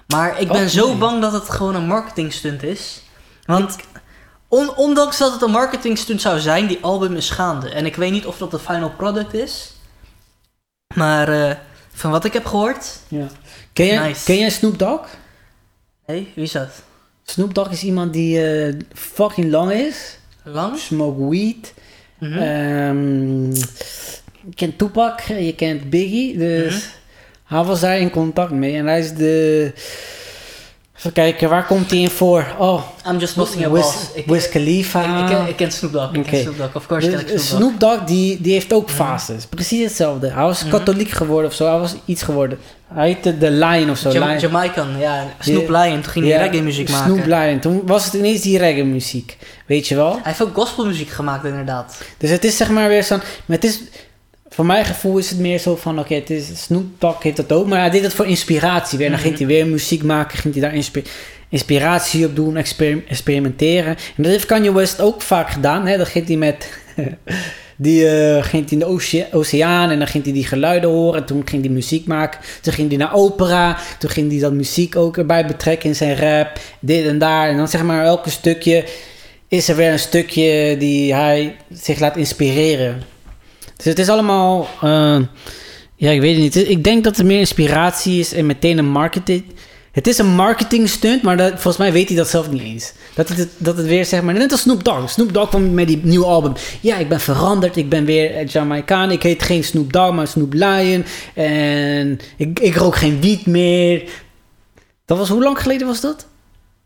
Maar 0.07 0.41
ik 0.41 0.47
ben 0.47 0.61
Oh, 0.63 0.67
zo 0.67 0.87
nee. 0.87 0.97
bang 0.97 1.21
dat 1.21 1.31
het 1.33 1.49
gewoon 1.49 1.75
een 1.75 1.87
marketingstunt 1.87 2.63
is. 2.63 3.01
Want 3.45 3.75
on- 4.47 4.75
ondanks 4.75 5.17
dat 5.17 5.31
het 5.33 5.41
een 5.41 5.51
marketingstunt 5.51 6.21
zou 6.21 6.39
zijn, 6.39 6.67
die 6.67 6.77
album 6.81 7.15
is 7.15 7.29
gaande. 7.29 7.69
En 7.69 7.85
ik 7.85 7.95
weet 7.95 8.11
niet 8.11 8.25
of 8.25 8.37
dat 8.37 8.51
de 8.51 8.59
final 8.59 8.89
product 8.97 9.33
is. 9.33 9.71
Maar 10.95 11.29
eh, 11.49 11.55
van 11.93 12.11
wat 12.11 12.25
ik 12.25 12.33
heb 12.33 12.45
gehoord. 12.45 12.99
ja. 13.07 13.27
ken, 13.73 13.85
jij, 13.85 14.07
Nice. 14.07 14.23
ken 14.25 14.37
jij 14.37 14.49
Snoop 14.49 14.79
Dogg? 14.79 15.01
Hé, 16.05 16.13
hey, 16.13 16.27
wie 16.35 16.43
is 16.43 16.51
dat? 16.51 16.69
Snoop 17.23 17.53
Dogg 17.53 17.71
is 17.71 17.83
iemand 17.83 18.13
die 18.13 18.51
eh, 18.65 18.73
fucking 18.93 19.51
lang 19.51 19.71
is. 19.71 20.17
Lang? 20.43 20.77
Smoke 20.77 21.27
weed. 21.29 21.73
Mhm. 22.19 22.33
Ehm, 22.37 23.51
je 24.45 24.53
kent 24.55 24.77
Tupac, 24.77 25.21
je 25.21 25.53
kent 25.55 25.89
Biggie. 25.89 26.37
Dus 26.37 26.73
Mhm. 26.73 26.83
Hij 27.47 27.63
was 27.63 27.79
daar 27.79 27.97
in 27.99 28.09
contact 28.09 28.51
mee. 28.51 28.75
En 28.77 28.85
hij 28.87 28.99
is 28.99 29.13
de... 29.13 29.71
Even 30.97 31.11
kijken, 31.11 31.49
waar 31.49 31.65
komt 31.65 31.89
hij 31.89 31.99
in 31.99 32.09
voor? 32.09 32.45
Oh, 32.57 32.81
I'm 33.09 33.17
just 33.17 33.35
busting 33.35 33.67
balls. 33.67 33.95
Wiz 34.25 34.49
Khalifa. 34.49 35.01
ik, 35.17 35.29
ik, 35.29 35.35
ken, 35.37 35.47
ik 35.47 35.55
ken 35.55 35.71
Snoop 35.71 35.91
Dogg. 35.91 36.11
Ik 36.11 36.17
Oké. 36.17 36.29
ken 36.29 36.39
Snoop 36.41 36.57
Dogg. 36.57 36.75
Of 36.75 36.85
course 36.87 37.09
Dus 37.09 37.19
Snoop 37.19 37.29
Dogg. 37.29 37.41
Snoop 37.45 37.79
Dogg 37.79 38.03
die, 38.03 38.41
die 38.41 38.53
heeft 38.53 38.73
ook 38.73 38.89
fases. 38.89 39.45
Precies 39.45 39.83
hetzelfde. 39.83 40.29
Hij 40.31 40.43
was 40.43 40.61
Mhm. 40.61 40.69
katholiek 40.71 41.09
geworden 41.09 41.49
of 41.49 41.55
zo. 41.55 41.69
Hij 41.69 41.79
was 41.79 41.95
iets 42.05 42.23
geworden. 42.23 42.57
Hij 42.93 43.07
heette 43.07 43.37
The 43.37 43.51
Lion 43.51 43.89
of 43.89 43.97
zo. 43.97 44.09
Lion. 44.09 44.39
Jamaican, 44.39 44.97
ja. 44.99 45.23
Snoop 45.39 45.67
Ja. 45.69 45.81
Lion, 45.83 46.01
toen 46.01 46.11
ging 46.11 46.25
hij 46.25 46.33
Ja, 46.33 46.41
reggae 46.41 46.61
muziek 46.61 46.89
maken. 46.89 47.13
Snoop 47.13 47.25
Lion. 47.25 47.59
Toen 47.59 47.81
was 47.85 48.05
het 48.05 48.13
ineens 48.13 48.41
die 48.41 48.57
reggae 48.57 48.83
muziek. 48.83 49.37
Weet 49.65 49.87
je 49.87 49.95
wel? 49.95 50.11
Hij 50.11 50.21
heeft 50.23 50.41
ook 50.43 50.53
gospelmuziek 50.55 51.09
gemaakt 51.09 51.45
inderdaad. 51.45 51.97
Dus 52.17 52.29
het 52.29 52.43
is 52.43 52.57
zeg 52.57 52.69
maar 52.69 52.87
weer 52.87 53.03
zo'n... 53.03 53.21
Maar 53.45 53.55
het 53.57 53.63
is... 53.65 53.79
Voor 54.57 54.65
mijn 54.65 54.85
gevoel 54.85 55.17
is 55.17 55.29
het 55.29 55.39
meer 55.39 55.59
zo 55.59 55.75
van... 55.75 55.99
Oké, 55.99 56.13
het 56.13 56.29
is... 56.29 56.47
Snoop 56.63 56.85
Dogg 56.97 57.23
heeft 57.23 57.35
dat 57.37 57.51
ook. 57.51 57.67
Maar 57.67 57.79
hij 57.79 57.89
deed 57.89 58.03
het 58.03 58.13
voor 58.13 58.25
inspiratie 58.25 58.97
weer. 58.97 59.09
Dan 59.09 59.19
ging 59.19 59.33
Mhm. 59.33 59.43
hij 59.43 59.53
weer 59.53 59.67
muziek 59.67 60.03
maken. 60.03 60.37
Ging 60.37 60.53
hij 60.53 60.63
daar 60.63 60.73
inspi- 60.75 61.03
inspiratie 61.49 62.25
op 62.25 62.35
doen. 62.35 62.57
exper- 62.57 63.03
experimenteren. 63.07 63.87
En 64.15 64.23
dat 64.23 64.31
heeft 64.31 64.45
Kanye 64.45 64.73
West 64.73 65.01
ook 65.01 65.21
vaak 65.21 65.49
gedaan. 65.49 65.87
Hè? 65.87 65.97
Dan 65.97 66.05
ging 66.05 66.27
hij 66.27 66.35
met... 66.35 66.69
Die 67.79 68.07
eh, 68.09 68.43
ging 68.43 68.63
hij 68.63 68.71
in 68.71 68.79
de 68.79 68.85
oce- 68.85 69.27
oceaan 69.31 69.89
en 69.89 69.97
dan 69.97 70.07
ging 70.07 70.23
hij 70.23 70.33
die 70.33 70.45
geluiden 70.47 70.89
horen. 70.89 71.25
Toen 71.25 71.41
ging 71.47 71.63
hij 71.63 71.71
muziek 71.73 72.05
maken. 72.07 72.39
Toen 72.61 72.73
ging 72.73 72.87
hij 72.89 72.97
naar 72.97 73.13
opera. 73.13 73.77
Toen 73.99 74.09
ging 74.09 74.31
hij 74.31 74.39
dat 74.39 74.53
muziek 74.53 74.95
ook 74.95 75.17
erbij 75.17 75.45
betrekken 75.45 75.89
in 75.89 75.95
zijn 75.95 76.17
rap. 76.17 76.59
Dit 76.79 77.05
en 77.05 77.17
daar. 77.19 77.49
En 77.49 77.57
dan 77.57 77.67
zeg 77.67 77.83
maar 77.83 78.05
elke 78.05 78.29
stukje 78.29 78.83
is 79.47 79.69
er 79.69 79.75
weer 79.75 79.91
een 79.91 79.99
stukje 79.99 80.75
die 80.79 81.13
hij 81.13 81.55
zich 81.73 81.99
laat 81.99 82.17
inspireren. 82.17 83.01
Dus 83.77 83.85
het 83.85 83.99
is 83.99 84.09
allemaal... 84.09 84.67
eh, 84.81 85.19
ja, 85.95 86.11
ik 86.11 86.21
weet 86.21 86.33
het 86.33 86.43
niet. 86.55 86.69
Ik 86.69 86.83
denk 86.83 87.03
dat 87.03 87.17
het 87.17 87.25
meer 87.25 87.39
inspiratie 87.39 88.19
is 88.19 88.33
en 88.33 88.45
meteen 88.45 88.77
een 88.77 88.89
marketing... 88.89 89.43
Het 89.91 90.07
is 90.07 90.17
een 90.17 90.35
marketing 90.35 90.89
stunt, 90.89 91.21
maar 91.21 91.37
dat, 91.37 91.51
volgens 91.51 91.77
mij 91.77 91.91
weet 91.91 92.07
hij 92.07 92.17
dat 92.17 92.27
zelf 92.29 92.51
niet 92.51 92.61
eens. 92.61 92.93
Dat 93.13 93.29
het, 93.29 93.49
dat 93.57 93.77
het 93.77 93.85
weer 93.85 94.05
zeg 94.05 94.21
maar... 94.21 94.33
Net 94.33 94.51
als 94.51 94.61
Snoop 94.61 94.83
Dogg. 94.83 95.09
Snoop 95.09 95.33
Dogg 95.33 95.49
kwam 95.49 95.73
met 95.73 95.87
die 95.87 95.99
nieuwe 96.03 96.25
album. 96.25 96.53
Ja, 96.81 96.97
ik 96.97 97.09
ben 97.09 97.19
veranderd. 97.19 97.75
Ik 97.75 97.89
ben 97.89 98.05
weer 98.05 98.45
Jamaicaan. 98.45 99.11
Ik 99.11 99.23
heet 99.23 99.43
geen 99.43 99.63
Snoop 99.63 99.93
Dogg, 99.93 100.13
maar 100.13 100.27
Snoop 100.27 100.53
Lion. 100.53 101.05
En 101.33 102.19
ik, 102.37 102.59
ik 102.59 102.75
rook 102.75 102.95
geen 102.95 103.21
wiet 103.21 103.45
meer. 103.45 104.03
Dat 105.05 105.17
was... 105.17 105.29
Hoe 105.29 105.43
lang 105.43 105.61
geleden 105.61 105.87
was 105.87 106.01
dat? 106.01 106.27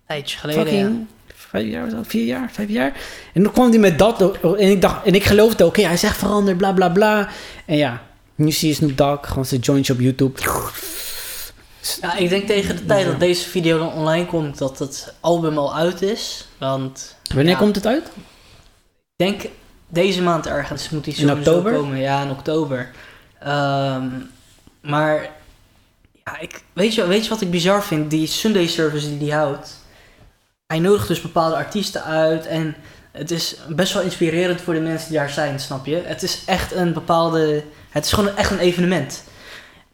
Tijdje 0.07 0.37
geleden, 0.37 0.63
Fucking 0.63 1.05
vijf 1.51 1.67
jaar, 1.67 1.83
was 1.83 1.93
dat? 1.93 2.07
vier 2.07 2.25
jaar, 2.25 2.49
vijf 2.51 2.69
jaar. 2.69 2.93
En 3.33 3.43
dan 3.43 3.51
kwam 3.51 3.69
hij 3.69 3.79
met 3.79 3.99
dat 3.99 4.37
en 4.41 4.71
ik 4.71 4.81
dacht 4.81 5.05
en 5.05 5.13
ik 5.13 5.23
geloofde, 5.23 5.65
oké, 5.65 5.81
hij 5.81 5.97
zegt 5.97 6.17
veranderd, 6.17 6.57
bla 6.57 6.71
bla 6.71 6.89
bla. 6.89 7.29
En 7.65 7.77
ja, 7.77 8.01
nu 8.35 8.51
zie 8.51 8.67
je 8.69 8.75
Snoop 8.75 8.97
Dogg 8.97 9.27
gewoon 9.27 9.45
zijn 9.45 9.61
jointje 9.61 9.93
op 9.93 9.99
YouTube. 9.99 10.39
ja. 12.01 12.15
Ik 12.15 12.29
denk 12.29 12.47
tegen 12.47 12.75
de 12.75 12.85
tijd 12.85 13.05
dat 13.05 13.19
deze 13.19 13.49
video 13.49 13.77
dan 13.77 13.93
online 13.93 14.25
komt, 14.25 14.57
dat 14.57 14.79
het 14.79 15.13
album 15.19 15.57
al 15.57 15.75
uit 15.75 16.01
is. 16.01 16.47
Want 16.57 17.15
Wanneer 17.33 17.53
Ja. 17.53 17.57
komt 17.59 17.75
het 17.75 17.85
uit? 17.87 18.05
ik 18.05 19.27
denk 19.27 19.41
deze 19.87 20.21
maand 20.21 20.47
ergens 20.47 20.89
moet 20.89 21.03
die 21.03 21.15
In 21.15 21.31
oktober? 21.31 21.73
komen. 21.73 21.97
Ja, 21.97 22.21
in 22.21 22.29
oktober. 22.31 22.89
Ehm, 23.39 24.07
maar 24.81 25.29
ja, 26.25 26.39
ik, 26.39 26.61
weet, 26.73 26.95
je, 26.95 27.07
weet 27.07 27.23
je 27.23 27.29
wat 27.29 27.41
ik 27.41 27.51
bizar 27.51 27.83
vind? 27.83 28.09
Die 28.09 28.27
Sunday 28.27 28.67
service 28.67 29.17
die 29.17 29.29
hij 29.31 29.39
houdt. 29.39 29.79
Hij 30.71 30.79
nodigt 30.79 31.07
dus 31.07 31.21
bepaalde 31.21 31.55
artiesten 31.55 32.03
uit 32.03 32.45
en 32.45 32.75
het 33.11 33.31
is 33.31 33.55
best 33.69 33.93
wel 33.93 34.01
inspirerend 34.03 34.61
voor 34.61 34.73
de 34.73 34.79
mensen 34.79 35.09
die 35.09 35.17
daar 35.17 35.29
zijn, 35.29 35.59
snap 35.59 35.85
je? 35.85 36.01
Het 36.05 36.23
is 36.23 36.41
echt 36.45 36.71
een 36.75 36.93
bepaalde... 36.93 37.63
Het 37.89 38.05
is 38.05 38.11
gewoon 38.11 38.35
echt 38.35 38.51
een 38.51 38.59
evenement. 38.59 39.23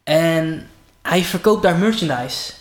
En 0.03 0.67
hij 1.01 1.23
verkoopt 1.23 1.63
daar 1.63 1.75
merchandise. 1.77 2.51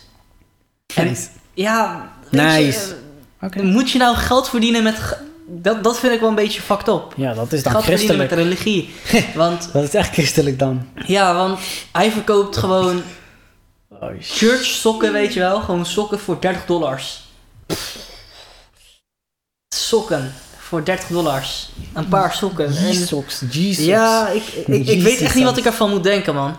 En- 0.95 1.05
Nice. 1.07 1.27
Ja, 1.53 2.11
Nice. 2.31 2.79
je, 2.87 2.95
Oké. 3.41 3.59
eh, 3.59 3.65
moet 3.65 3.91
je 3.91 3.97
nou 3.97 4.15
geld 4.15 4.49
verdienen 4.49 4.83
met... 4.83 5.17
Dat, 5.47 5.83
dat 5.83 5.99
vind 5.99 6.13
ik 6.13 6.19
wel 6.19 6.29
een 6.29 6.35
beetje 6.35 6.61
fucked 6.61 6.87
up. 6.87 7.13
Ja, 7.15 7.33
dat 7.33 7.51
is 7.53 7.63
dan 7.63 7.71
Geld 7.71 7.83
verdienen 7.85 8.17
met 8.17 8.31
christelijk. 8.31 8.59
religie. 8.61 8.93
Want, 9.35 9.69
Dat 9.73 9.83
is 9.83 9.93
echt 9.93 10.13
christelijk 10.13 10.59
dan. 10.59 10.87
ja, 11.05 11.33
want 11.33 11.59
hij 11.91 12.11
verkoopt 12.11 12.57
gewoon 12.57 13.01
Oh, 13.89 14.09
church 14.19 14.63
sokken, 14.63 15.11
weet 15.13 15.33
je 15.33 15.39
wel. 15.39 15.59
Gewoon 15.61 15.85
sokken 15.85 16.19
voor 16.19 16.37
30 16.41 16.65
dollars. 16.65 17.25
Sokken 19.77 20.33
voor 20.57 20.85
30 20.85 21.07
dollars. 21.07 21.69
Een 21.93 22.07
paar 22.07 22.33
sokken. 22.33 22.73
Jesus. 23.49 23.85
ja, 23.85 24.27
ik, 24.27 24.43
ik, 24.43 24.87
ik, 24.87 25.01
weet 25.01 25.21
echt 25.21 25.35
niet 25.35 25.43
wat 25.43 25.57
ik 25.57 25.65
ervan 25.65 25.89
moet 25.89 26.03
denken, 26.03 26.35
man. 26.35 26.57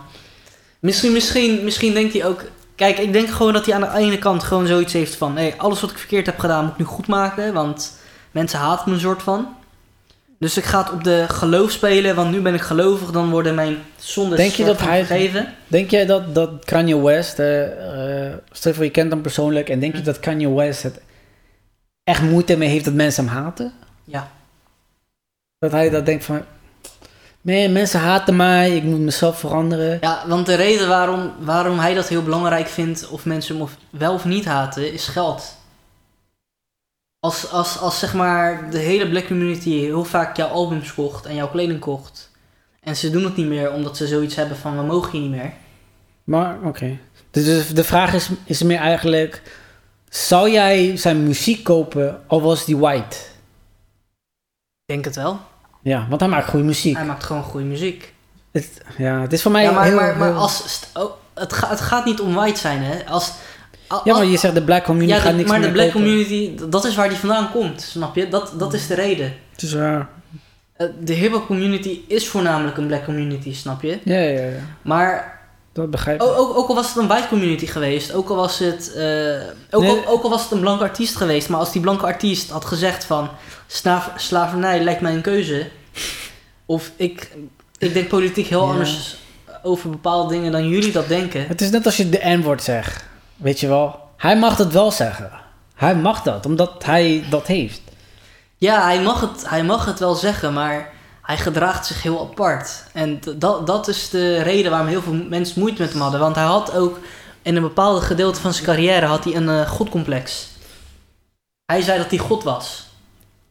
Misschien, 0.78 1.12
misschien, 1.12 1.64
misschien 1.64 1.94
denkt 1.94 2.12
hij 2.12 2.26
ook... 2.26 2.44
Kijk, 2.74 2.98
ik 2.98 3.12
denk 3.12 3.28
gewoon 3.28 3.52
dat 3.52 3.66
hij 3.66 3.74
aan 3.74 3.80
de 3.80 3.98
ene 3.98 4.18
kant 4.18 4.42
gewoon 4.42 4.66
zoiets 4.66 4.92
heeft 4.92 5.14
van... 5.14 5.36
Hey, 5.36 5.54
alles 5.56 5.80
wat 5.80 5.90
ik 5.90 5.98
verkeerd 5.98 6.26
heb 6.26 6.38
gedaan 6.38 6.62
moet 6.62 6.72
ik 6.72 6.78
nu 6.78 6.84
goed 6.84 7.06
maken. 7.06 7.52
Want 7.52 7.92
mensen 8.30 8.58
haten 8.58 8.88
me 8.88 8.94
een 8.94 9.00
soort 9.00 9.22
van. 9.22 9.48
Dus 10.38 10.56
ik 10.56 10.64
ga 10.64 10.78
het 10.82 10.92
op 10.92 11.04
de 11.04 11.24
geloof 11.28 11.70
spelen. 11.70 12.14
Want 12.14 12.30
nu 12.30 12.40
ben 12.40 12.54
ik 12.54 12.60
gelovig. 12.60 13.10
Dan 13.10 13.30
worden 13.30 13.54
mijn 13.54 13.76
zondes 13.96 14.38
Denk 14.38 14.52
je 14.52 14.64
dat 14.64 14.80
hij-. 14.80 15.54
Denk 15.66 15.90
jij 15.90 16.06
dat, 16.06 16.34
dat 16.34 16.50
Kanye 16.64 17.02
West, 17.02 17.38
eh, 17.38 17.62
stel 18.50 18.70
je 18.70 18.76
voor 18.76 18.84
je 18.84 18.90
kent 18.90 19.12
hem 19.12 19.20
persoonlijk, 19.20 19.68
en 19.68 19.80
denk 19.80 19.92
je 19.92 19.98
Hm. 19.98 20.04
dat 20.04 20.20
Kanye 20.20 20.54
West 20.54 20.82
het 20.82 21.00
echt 22.08 22.22
moeite 22.22 22.56
mee 22.56 22.68
heeft 22.68 22.84
dat 22.84 22.94
mensen 22.94 23.24
hem 23.26 23.34
haten? 23.34 23.72
Ja. 24.04 24.30
Dat 25.58 25.70
hij 25.70 25.90
dat 25.90 26.06
denkt 26.06 26.24
van, 26.24 26.42
nee, 27.40 27.68
mensen 27.68 28.00
haten 28.00 28.36
mij, 28.36 28.76
ik 28.76 28.82
moet 28.82 29.00
mezelf 29.00 29.38
veranderen. 29.38 29.98
Ja, 30.00 30.24
want 30.28 30.46
de 30.46 30.54
reden 30.54 30.88
waarom, 30.88 31.32
waarom 31.40 31.78
hij 31.78 31.94
dat 31.94 32.08
heel 32.08 32.22
belangrijk 32.22 32.66
vindt, 32.66 33.08
of 33.08 33.24
mensen 33.24 33.54
hem 33.54 33.62
of 33.62 33.76
wel 33.90 34.14
of 34.14 34.24
niet 34.24 34.44
haten, 34.44 34.92
is 34.92 35.06
geld. 35.06 35.56
Als, 37.20 37.50
als, 37.50 37.78
als 37.78 37.98
zeg 37.98 38.14
maar 38.14 38.70
de 38.70 38.78
hele 38.78 39.08
black 39.08 39.26
community 39.26 39.70
heel 39.70 40.04
vaak 40.04 40.36
jouw 40.36 40.48
albums 40.48 40.94
kocht 40.94 41.26
en 41.26 41.34
jouw 41.34 41.48
kleding 41.48 41.80
kocht. 41.80 42.30
En 42.80 42.96
ze 42.96 43.10
doen 43.10 43.24
het 43.24 43.36
niet 43.36 43.46
meer 43.46 43.72
omdat 43.72 43.96
ze 43.96 44.06
zoiets 44.06 44.34
hebben 44.34 44.56
van 44.56 44.76
we 44.76 44.82
mogen 44.82 45.22
je 45.22 45.28
niet 45.28 45.38
meer. 45.38 45.52
Maar, 46.24 46.56
oké. 46.62 46.98
Dus 47.30 47.44
de, 47.44 47.74
de 47.74 47.84
vraag 47.84 48.14
is, 48.14 48.28
is 48.44 48.62
meer 48.62 48.78
eigenlijk, 48.78 49.42
zou 50.08 50.50
jij 50.50 50.96
zijn 50.96 51.22
muziek 51.26 51.64
kopen 51.64 52.20
al 52.26 52.42
was 52.42 52.64
die 52.64 52.76
white? 52.76 53.16
Ik 54.84 54.94
denk 54.94 55.04
het 55.04 55.16
wel. 55.16 55.40
Ja, 55.82 56.06
want 56.08 56.20
hij 56.20 56.30
maakt 56.30 56.48
goede 56.48 56.64
muziek. 56.64 56.96
Hij 56.96 57.04
maakt 57.06 57.24
gewoon 57.24 57.42
goede 57.42 57.66
muziek. 57.66 58.12
Het, 58.50 58.80
ja, 58.98 59.20
het 59.20 59.32
is 59.32 59.42
voor 59.42 59.52
mij 59.52 59.62
Ja, 59.62 59.70
maar, 59.70 59.84
heel... 59.84 59.94
maar, 59.96 60.16
maar 60.16 60.28
heel- 60.28 60.38
als, 60.38 60.80
oh, 60.94 61.10
het, 61.34 61.52
ga, 61.52 61.68
het 61.68 61.80
gaat 61.80 62.04
niet 62.04 62.20
om 62.20 62.34
white 62.34 62.60
zijn, 62.60 62.82
hè. 62.82 63.06
Als, 63.06 63.32
al- 63.86 64.00
ja, 64.04 64.14
maar 64.14 64.24
je 64.24 64.36
zegt 64.36 64.54
de 64.54 64.62
black 64.62 64.84
community 64.84 65.12
ja, 65.14 65.20
gaat 65.20 65.34
niks 65.34 65.48
maar 65.50 65.60
de 65.60 65.72
black 65.72 65.84
kopen. 65.90 66.00
community, 66.00 66.54
dat 66.68 66.84
is 66.84 66.94
waar 66.96 67.08
die 67.08 67.18
vandaan 67.18 67.50
komt, 67.50 67.80
snap 67.80 68.14
je? 68.16 68.28
Dat, 68.28 68.52
dat 68.58 68.74
is 68.74 68.86
de 68.86 68.94
reden. 68.94 69.34
Het 69.52 69.62
is 69.62 69.72
waar. 69.72 70.08
Eh, 70.72 70.86
De 71.00 71.12
hip-hop 71.12 71.46
community 71.46 72.00
is 72.06 72.28
voornamelijk 72.28 72.76
een 72.76 72.86
black 72.86 73.04
community, 73.04 73.54
snap 73.54 73.82
je? 73.82 73.98
Ja, 74.04 74.18
ja, 74.18 74.40
ja. 74.46 74.58
Maar 74.82 75.37
Dat 75.78 75.90
begrijp 75.90 76.20
ik. 76.22 76.26
ook, 76.28 76.38
ook, 76.38 76.56
ook 76.56 76.68
al 76.68 76.74
was 76.74 76.88
het 76.88 76.96
een 76.96 77.06
white 77.06 77.28
community 77.28 77.66
geweest, 77.66 78.12
ook 78.12 78.28
al 78.28 78.36
was 78.36 78.58
het, 78.58 78.92
eh, 78.94 79.40
ook, 79.70 79.82
Nee. 79.82 79.90
al, 79.90 80.06
ook 80.06 80.22
al 80.22 80.30
was 80.30 80.42
het 80.42 80.50
een 80.50 80.60
blanke 80.60 80.82
artiest 80.84 81.16
geweest, 81.16 81.48
maar 81.48 81.58
als 81.60 81.72
die 81.72 81.80
blanke 81.82 82.04
artiest 82.06 82.50
had 82.50 82.64
gezegd 82.64 83.04
van 83.04 83.28
slaaf, 83.66 84.10
slavernij 84.16 84.80
lijkt 84.84 85.00
mij 85.00 85.14
een 85.14 85.20
keuze, 85.22 85.68
of 86.66 86.90
ik, 86.96 87.36
ik 87.78 87.92
denk 87.94 88.08
politiek 88.08 88.46
heel 88.46 88.64
Ja. 88.66 88.72
anders 88.72 89.16
over 89.62 89.90
bepaalde 89.90 90.34
dingen 90.34 90.52
dan 90.52 90.68
jullie 90.68 90.92
dat 90.92 91.08
denken. 91.08 91.46
Het 91.46 91.60
is 91.60 91.70
net 91.70 91.84
als 91.86 91.96
je 91.96 92.08
de 92.08 92.20
N-woord 92.24 92.62
zegt. 92.62 93.04
Weet 93.36 93.60
je 93.60 93.68
wel? 93.68 94.00
Hij 94.16 94.38
mag 94.38 94.56
het 94.56 94.72
wel 94.72 94.90
zeggen. 94.90 95.30
Hij 95.74 95.96
mag 95.96 96.22
dat, 96.22 96.46
omdat 96.46 96.84
hij 96.84 97.24
dat 97.30 97.46
heeft. 97.46 97.80
Ja, 98.56 98.82
hij 98.84 99.00
mag, 99.02 99.20
het, 99.20 99.48
hij 99.48 99.64
mag 99.64 99.84
het 99.84 99.98
wel 99.98 100.14
zeggen, 100.14 100.52
maar 100.52 100.90
hij 101.28 101.36
gedraagt 101.38 101.86
zich 101.86 102.02
heel 102.02 102.20
apart. 102.20 102.84
En 102.92 103.20
dat, 103.36 103.66
dat 103.66 103.88
is 103.88 104.08
de 104.10 104.42
reden 104.42 104.70
waarom 104.70 104.88
heel 104.88 105.02
veel 105.02 105.12
mensen 105.28 105.60
moeite 105.60 105.82
met 105.82 105.92
hem 105.92 106.00
hadden. 106.00 106.20
Want 106.20 106.34
hij 106.34 106.44
had 106.44 106.74
ook 106.74 106.98
in 107.42 107.56
een 107.56 107.62
bepaalde 107.62 108.00
gedeelte 108.00 108.40
van 108.40 108.52
zijn 108.52 108.64
carrière 108.64 109.06
had 109.06 109.24
hij 109.24 109.34
een 109.34 109.48
eh, 109.48 109.68
godcomplex. 109.70 110.48
Hij 111.64 111.82
zei 111.82 111.98
dat 111.98 112.10
hij 112.10 112.18
god 112.18 112.42
was. 112.42 112.86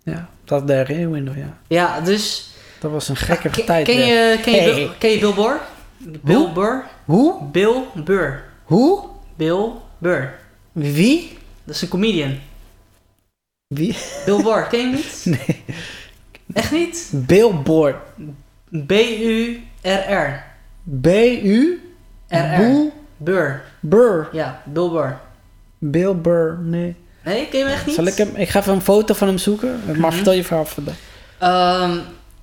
Ja, 0.03 0.29
dat 0.45 0.67
de 0.67 0.85
window, 0.85 1.37
ja. 1.37 1.57
Ja, 1.67 2.01
dus... 2.01 2.47
Dat 2.79 2.91
was 2.91 3.09
een 3.09 3.15
gekke 3.15 3.49
Ken- 3.49 3.65
tijd. 3.65 3.85
Ken 3.85 4.05
je, 4.05 4.39
ken, 4.41 4.53
je 4.53 4.59
Hey. 4.61 4.73
Bill, 4.73 4.89
ken 4.97 5.09
je 5.09 5.19
Bill 5.19 5.33
Burr? 5.33 5.61
Bill 5.97 6.35
Hoe? 6.35 6.51
Burr? 6.51 6.85
Hoe? 7.05 7.43
Bill 7.51 7.83
Burr. 7.93 8.43
Hoe? 8.63 9.03
Bill 9.35 9.71
Burr. 9.97 10.33
Wie? 10.71 11.37
Dat 11.63 11.75
is 11.75 11.81
een 11.81 11.87
comedian. 11.87 12.39
Wie? 13.67 13.97
Bill 14.25 14.43
Burr, 14.43 14.63
ken 14.63 14.79
je 14.79 14.85
hem 14.85 14.95
niet? 14.95 15.25
Nee. 15.47 15.63
Echt 16.53 16.71
niet? 16.71 17.09
Billboard. 17.13 17.95
B-U-R-R. 18.85 20.43
B-U? 20.83 21.81
R-R. 22.27 22.57
Boel? 22.57 22.93
Burr. 23.17 23.63
Burr. 23.79 24.29
Ja, 24.31 24.61
Bill 24.65 24.89
Burr. 24.89 25.19
Bill 25.77 26.15
Burr, 26.15 26.57
nee. 26.61 26.95
Nee, 27.23 27.47
ken 27.47 27.59
je 27.59 27.65
hem 27.65 27.73
echt 27.73 27.85
niet? 27.85 27.95
Zal 27.95 28.05
ik 28.05 28.15
hem... 28.17 28.35
Ik 28.35 28.49
ga 28.49 28.59
even 28.59 28.73
een 28.73 28.81
foto 28.81 29.13
van 29.13 29.27
hem 29.27 29.37
zoeken. 29.37 29.81
Maar 29.85 29.95
Mhm. 29.95 30.11
vertel 30.11 30.33
je 30.33 30.43
verhaal 30.43 30.65
vandaag. 30.65 30.95
Ehm, 31.37 31.97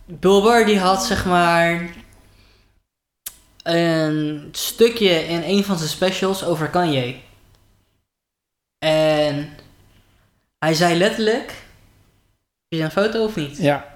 Bill 0.07 0.41
Burr 0.43 0.67
die 0.67 0.79
had 0.79 1.05
zeg 1.05 1.25
maar 1.27 1.91
een 3.63 4.49
stukje 4.53 5.09
in 5.09 5.43
een 5.45 5.65
van 5.65 5.77
zijn 5.79 5.89
specials 5.91 6.45
over 6.45 6.69
Kanye. 6.69 7.17
En 8.79 9.49
hij 10.59 10.75
zei 10.75 10.99
letterlijk... 10.99 11.47
Heb 12.69 12.79
je 12.79 12.83
een 12.85 12.91
foto 12.91 13.25
of 13.25 13.37
niet? 13.37 13.57
Ja. 13.57 13.94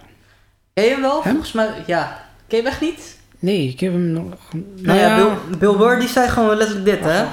Ken 0.79 0.87
je 0.87 0.93
hem 0.93 1.03
wel? 1.03 1.23
Hem? 1.23 1.33
Volgens 1.33 1.53
mij, 1.53 1.83
ja. 1.87 2.25
Ken 2.47 2.59
je 2.59 2.63
hem 2.65 2.73
echt 2.73 2.81
niet? 2.81 3.17
Nee, 3.39 3.69
ik 3.69 3.81
heb 3.81 3.93
hem 3.93 4.11
nog... 4.13 4.35
Nou 4.77 4.99
ja, 4.99 5.17
Bill, 5.17 5.59
Bill 5.59 5.77
Burr 5.77 6.01
die 6.01 6.09
zei 6.09 6.29
gewoon 6.29 6.57
letterlijk 6.57 6.87
dit, 6.87 7.01
hè? 7.01 7.27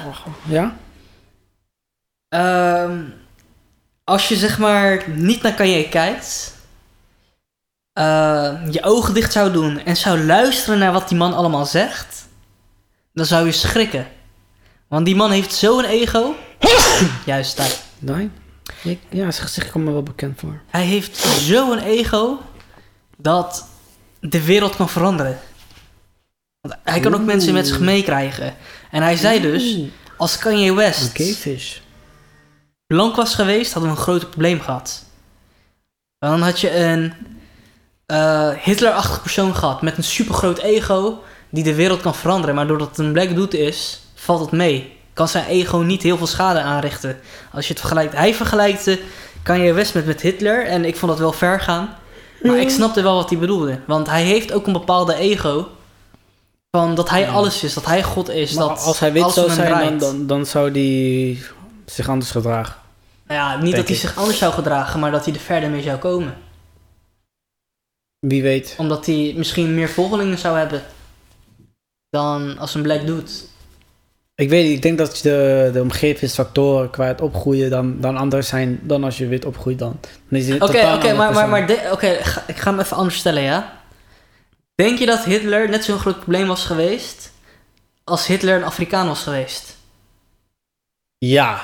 Ja? 0.43 0.75
Ehm, 2.29 3.01
als 4.03 4.27
je 4.27 4.35
zeg 4.35 4.59
maar 4.59 5.03
niet 5.09 5.41
naar 5.41 5.53
Kanye 5.53 5.89
kijkt, 5.89 6.55
eh, 7.93 8.53
je 8.71 8.83
ogen 8.83 9.13
dicht 9.13 9.31
zou 9.31 9.51
doen 9.51 9.79
en 9.79 9.97
zou 9.97 10.25
luisteren 10.25 10.79
naar 10.79 10.91
wat 10.91 11.09
die 11.09 11.17
man 11.17 11.33
allemaal 11.33 11.65
zegt, 11.65 12.27
dan 13.13 13.25
zou 13.25 13.45
je 13.45 13.51
schrikken. 13.51 14.07
Want 14.87 15.05
die 15.05 15.15
man 15.15 15.31
heeft 15.31 15.53
zo'n 15.53 15.85
ego. 15.85 16.35
Juist, 17.25 17.57
daar. 17.57 17.75
Nee? 17.99 18.29
Ik, 18.83 18.99
ja, 19.09 19.31
zijn 19.31 19.47
gezicht 19.47 19.71
komt 19.71 19.85
me 19.85 19.91
wel 19.91 20.03
bekend 20.03 20.39
voor. 20.39 20.61
Hij 20.69 20.85
heeft 20.85 21.17
zo'n 21.17 21.79
ego 21.79 22.39
dat 23.15 23.67
de 24.19 24.45
wereld 24.45 24.75
kan 24.75 24.89
veranderen. 24.89 25.39
Want 26.61 26.75
hij 26.83 26.99
kan 26.99 27.13
ook 27.13 27.19
Oeh. 27.19 27.27
mensen 27.27 27.53
met 27.53 27.67
zich 27.67 27.79
meekrijgen. 27.79 28.55
En 28.91 29.01
hij 29.01 29.15
zei 29.15 29.41
dus, 29.41 29.77
als 30.17 30.37
Kanye 30.37 30.73
West 30.73 31.17
gayfish. 31.17 31.77
blank 32.87 33.15
was 33.15 33.35
geweest, 33.35 33.73
hadden 33.73 33.91
we 33.91 33.97
een 33.97 34.03
groot 34.03 34.29
probleem 34.29 34.61
gehad. 34.61 35.03
Dan 36.19 36.41
had 36.41 36.59
je 36.59 36.75
een 36.75 37.13
eh 38.05 38.49
Hitler-achtig 38.49 39.21
persoon 39.21 39.55
gehad 39.55 39.81
met 39.81 39.97
een 39.97 40.03
supergroot 40.03 40.57
ego 40.57 41.23
die 41.49 41.63
de 41.63 41.75
wereld 41.75 42.01
kan 42.01 42.15
veranderen. 42.15 42.55
Maar 42.55 42.67
doordat 42.67 42.89
het 42.89 42.97
een 42.97 43.13
black 43.13 43.35
dude 43.35 43.57
is, 43.57 43.99
valt 44.15 44.39
het 44.39 44.51
mee. 44.51 44.97
Kan 45.13 45.27
zijn 45.27 45.45
ego 45.45 45.77
niet 45.77 46.01
heel 46.03 46.17
veel 46.17 46.27
schade 46.27 46.61
aanrichten. 46.61 47.19
Als 47.51 47.67
je 47.67 47.71
het 47.71 47.79
vergelijkt. 47.79 48.13
Hij 48.13 48.33
vergelijkte 48.33 48.99
Kanye 49.43 49.73
West 49.73 49.93
met, 49.93 50.05
met 50.05 50.21
Hitler 50.21 50.65
en 50.65 50.85
ik 50.85 50.95
vond 50.95 51.11
dat 51.11 51.19
wel 51.19 51.31
ver 51.33 51.59
gaan. 51.59 51.95
Maar 52.41 52.57
ik 52.57 52.69
snapte 52.69 53.01
wel 53.01 53.15
wat 53.15 53.29
hij 53.29 53.39
bedoelde. 53.39 53.79
Want 53.87 54.07
hij 54.07 54.23
heeft 54.23 54.51
ook 54.51 54.67
een 54.67 54.73
bepaalde 54.73 55.15
ego. 55.15 55.67
Van 56.71 56.95
dat 56.95 57.09
hij 57.09 57.21
Ja. 57.21 57.31
alles 57.31 57.63
is, 57.63 57.73
dat 57.73 57.85
hij 57.85 58.03
God 58.03 58.29
is. 58.29 58.53
Maar 58.53 58.67
dat 58.67 58.83
als 58.83 58.99
hij 58.99 59.13
wit 59.13 59.31
zou 59.31 59.49
zijn, 59.49 59.89
dan, 59.89 59.97
dan, 59.97 60.27
dan 60.27 60.45
zou 60.45 60.71
hij 60.71 61.37
zich 61.85 62.09
anders 62.09 62.31
gedragen. 62.31 62.75
Nou 63.27 63.39
ja, 63.39 63.61
niet 63.61 63.75
dat 63.75 63.87
hij 63.87 63.97
zich 63.97 64.17
anders 64.17 64.37
zou 64.37 64.53
gedragen, 64.53 64.99
maar 64.99 65.11
dat 65.11 65.25
hij 65.25 65.33
er 65.33 65.39
verder 65.39 65.69
mee 65.69 65.81
zou 65.81 65.97
komen. 65.97 66.37
Wie 68.19 68.41
weet. 68.41 68.75
Omdat 68.77 69.05
hij 69.05 69.33
misschien 69.37 69.75
meer 69.75 69.89
volgelingen 69.89 70.37
zou 70.37 70.57
hebben 70.57 70.83
dan 72.09 72.57
als 72.57 72.73
een 72.75 72.81
black 72.81 73.05
doet. 73.05 73.43
Ik 74.35 74.49
weet 74.49 74.63
niet, 74.65 74.75
ik 74.75 74.81
denk 74.81 74.97
dat 74.97 75.19
de, 75.23 75.69
de 75.73 75.81
omgevingsfactoren 75.81 76.89
qua 76.89 77.05
het 77.05 77.21
opgroeien 77.21 77.69
dan, 77.69 77.99
dan 78.01 78.17
anders 78.17 78.47
zijn 78.47 78.79
dan 78.83 79.03
als 79.03 79.17
je 79.17 79.27
wit 79.27 79.45
opgroeit 79.45 79.79
dan. 79.79 79.99
Oké, 80.55 80.93
oké, 80.93 81.13
maar, 81.13 81.33
maar, 81.33 81.49
maar 81.49 81.67
de- 81.67 81.89
ga- 82.23 82.43
ik 82.47 82.57
ga 82.57 82.69
hem 82.71 82.79
even 82.79 82.97
anders 82.97 83.17
stellen, 83.17 83.41
ja? 83.41 83.81
Denk 84.75 84.99
je 84.99 85.05
dat 85.05 85.23
Hitler 85.23 85.69
net 85.69 85.83
zo'n 85.83 85.99
groot 85.99 86.19
probleem 86.19 86.47
was 86.47 86.63
geweest 86.65 87.31
als 88.03 88.27
Hitler 88.27 88.55
een 88.55 88.63
Afrikaan 88.63 89.07
was 89.07 89.21
geweest? 89.23 89.75
Ja, 91.17 91.61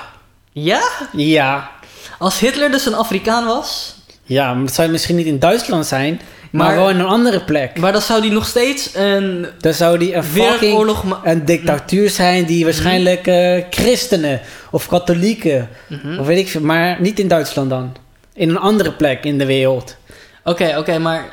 Ja? 0.52 0.82
ja, 1.12 1.70
Als 2.18 2.38
Hitler 2.38 2.70
dus 2.70 2.86
een 2.86 2.94
Afrikaan 2.94 3.44
was? 3.44 3.96
ja, 4.22 4.54
maar 4.54 4.64
het 4.64 4.74
zou 4.74 4.88
misschien 4.90 5.16
niet 5.16 5.26
in 5.26 5.38
Duitsland 5.38 5.86
zijn. 5.86 6.20
Maar, 6.52 6.66
Maar- 6.66 6.76
wel 6.76 6.90
in 6.90 6.98
een 6.98 7.06
andere 7.06 7.44
plek. 7.44 7.78
Maar 7.78 7.92
dan 7.92 8.00
zou 8.02 8.20
die 8.20 8.30
nog 8.30 8.46
steeds 8.46 8.90
een 8.94 9.46
Dan 9.60 9.74
zou 9.74 9.98
die 9.98 10.14
een 10.14 10.24
fucking 10.24 10.94
een 11.24 11.44
dictatuur 11.44 12.10
zijn 12.10 12.44
die 12.44 12.64
waarschijnlijk 12.64 13.26
eh, 13.26 13.64
christenen 13.70 14.40
of 14.70 14.86
katholieken 14.88 15.68
Mhm. 15.88 16.18
of 16.18 16.26
weet 16.26 16.38
ik 16.38 16.48
veel, 16.48 16.60
maar 16.60 17.00
niet 17.00 17.18
in 17.18 17.28
Duitsland 17.28 17.70
dan. 17.70 17.96
In 18.34 18.48
een 18.48 18.58
andere 18.58 18.92
plek 18.92 19.24
in 19.24 19.38
de 19.38 19.46
wereld. 19.46 19.96
Oké, 20.44 20.74
oké, 20.78 20.98
maar 20.98 21.24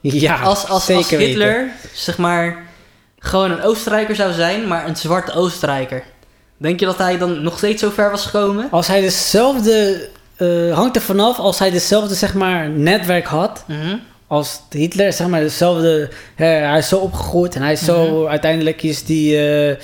Ja, 0.00 0.36
als, 0.40 0.68
als, 0.68 0.84
zeker 0.84 1.00
als 1.02 1.10
weten. 1.10 1.26
Hitler, 1.26 1.68
zeg 1.94 2.18
maar, 2.18 2.62
gewoon 3.18 3.50
een 3.50 3.62
Oostenrijker 3.62 4.14
zou 4.14 4.32
zijn, 4.32 4.68
maar 4.68 4.88
een 4.88 4.96
zwarte 4.96 5.32
Oostenrijker. 5.34 6.02
Denk 6.56 6.80
je 6.80 6.86
dat 6.86 6.98
hij 6.98 7.18
dan 7.18 7.42
nog 7.42 7.58
steeds 7.58 7.82
zo 7.82 7.90
ver 7.90 8.10
was 8.10 8.24
gekomen? 8.26 8.68
Als 8.70 8.86
hij 8.86 9.00
dezelfde, 9.00 10.08
eh, 10.36 10.74
hangt 10.74 10.96
er 10.96 11.02
vanaf, 11.02 11.38
als 11.38 11.58
hij 11.58 11.70
dezelfde 11.70 12.14
zeg 12.14 12.34
maar 12.34 12.68
netwerk 12.68 13.26
had 13.26 13.64
Mhm. 13.66 13.96
Als 14.30 14.60
Hitler, 14.70 15.12
zeg 15.12 15.26
maar 15.26 15.40
dezelfde, 15.40 16.10
hè, 16.34 16.46
hij 16.46 16.78
is 16.78 16.88
zo 16.88 16.96
opgegroeid 16.98 17.54
en 17.54 17.62
hij 17.62 17.72
is 17.72 17.84
zo, 17.84 18.18
Mhm. 18.20 18.28
uiteindelijk 18.30 18.82
is 18.82 19.04
die 19.04 19.48
eh, 19.48 19.76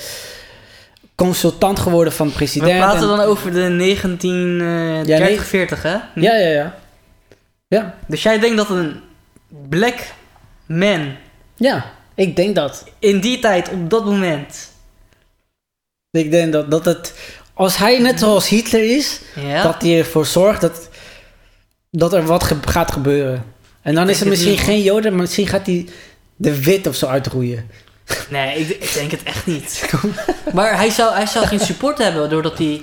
consultant 1.15 1.79
geworden 1.79 2.13
van 2.13 2.25
de 2.25 2.31
We 2.31 2.37
president. 2.37 2.77
praten 2.77 3.01
en- 3.01 3.07
dan 3.07 3.19
over 3.19 3.51
de 3.53 3.67
1930, 3.69 5.17
Ja, 5.17 5.23
nee. 5.23 5.39
40, 5.41 5.83
hè? 5.83 5.89
Ja, 6.15 6.35
ja, 6.35 6.47
ja. 6.49 6.75
Ja, 7.67 7.95
Dus 8.07 8.23
jij 8.23 8.39
denkt 8.39 8.57
dat 8.57 8.69
een 8.69 9.01
black 9.69 9.95
man 10.65 11.15
ja, 11.55 11.85
ik 12.15 12.35
denk 12.35 12.55
dat. 12.55 12.83
in 12.99 13.19
die 13.19 13.39
tijd, 13.39 13.69
op 13.69 13.89
dat 13.89 14.05
moment, 14.05 14.69
Ik 16.11 16.31
denk 16.31 16.53
dat, 16.53 16.71
dat 16.71 16.85
het, 16.85 17.13
als 17.53 17.77
hij 17.77 17.99
net 17.99 18.19
zoals 18.19 18.49
Hitler 18.49 18.95
is, 18.97 19.21
ja, 19.35 19.63
dat 19.63 19.81
hij 19.81 19.97
ervoor 19.97 20.25
zorgt 20.25 20.61
dat, 20.61 20.89
dat 21.91 22.13
er 22.13 22.25
wat 22.25 22.43
ge- 22.43 22.55
gaat 22.65 22.91
gebeuren. 22.91 23.43
En 23.87 23.95
dan 23.95 24.09
is 24.09 24.19
het 24.19 24.29
misschien 24.29 24.57
geen 24.57 24.81
Joden, 24.81 25.11
maar 25.11 25.21
misschien 25.21 25.47
gaat 25.47 25.65
hij 25.65 25.87
de 26.35 26.61
wit 26.63 26.87
of 26.87 26.95
zo 26.95 27.05
uitroeien. 27.05 27.69
nee, 28.29 28.59
ik, 28.59 28.69
ik 28.69 28.93
denk 28.93 29.11
het 29.11 29.23
echt 29.23 29.45
niet. 29.45 29.89
maar 30.53 30.75
hij 30.75 30.89
zou, 30.89 31.13
hij 31.13 31.25
zou 31.25 31.45
geen 31.45 31.59
support 31.59 31.97
hebben 31.97 32.29
doordat 32.29 32.57
hij, 32.57 32.81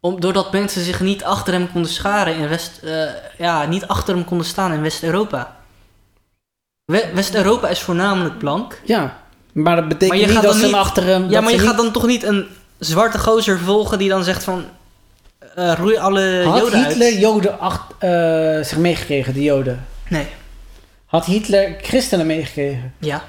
om, 0.00 0.20
doordat 0.20 0.52
mensen 0.52 0.84
zich 0.84 1.00
niet 1.00 1.24
achter 1.24 1.52
hem 1.52 1.72
konden 1.72 1.90
scharen 1.90 2.36
in 2.36 2.48
West, 2.48 2.80
eh, 2.84 3.02
ja, 3.38 3.66
niet 3.66 3.86
achter 3.86 4.14
hem 4.14 4.24
konden 4.24 4.46
staan 4.46 4.72
in 4.72 4.82
West-Europa. 4.82 5.56
We- 6.84 7.10
West-Europa 7.14 7.68
is 7.68 7.80
voornamelijk 7.80 8.38
blank. 8.38 8.80
Ja, 8.84 9.22
maar 9.52 9.76
dat 9.76 9.88
betekent 9.88 10.10
Maar 10.10 10.18
je 10.18 10.26
niet 10.26 10.34
gaat 10.34 10.42
dat 10.44 10.52
dan 10.52 10.60
ze 10.60 10.66
hem 10.66 10.74
achter 10.74 11.04
hem... 11.04 11.30
Ja, 11.30 11.40
maar 11.40 11.52
je 11.52 11.58
gaat 11.58 11.76
dan 11.76 11.92
toch 11.92 12.06
niet 12.06 12.22
een 12.22 12.46
zwarte 12.78 13.18
gozer 13.18 13.58
volgen 13.58 13.98
die 13.98 14.08
dan 14.08 14.24
zegt 14.24 14.44
van, 14.44 14.64
eh, 15.54 15.72
roei 15.76 15.96
alle 15.96 16.42
Had 16.44 16.58
joden 16.58 16.84
Hitler 16.84 17.08
uit. 17.08 17.18
Joden 17.20 17.58
acht, 17.60 17.82
eh, 17.98 18.10
zich 18.62 18.76
meegekregen, 18.76 19.34
de 19.34 19.42
Joden? 19.42 19.86
Nee. 20.10 20.26
Had 21.06 21.24
Hitler 21.24 21.74
christenen 21.82 22.26
meegekregen? 22.26 22.94
Ja, 22.98 23.24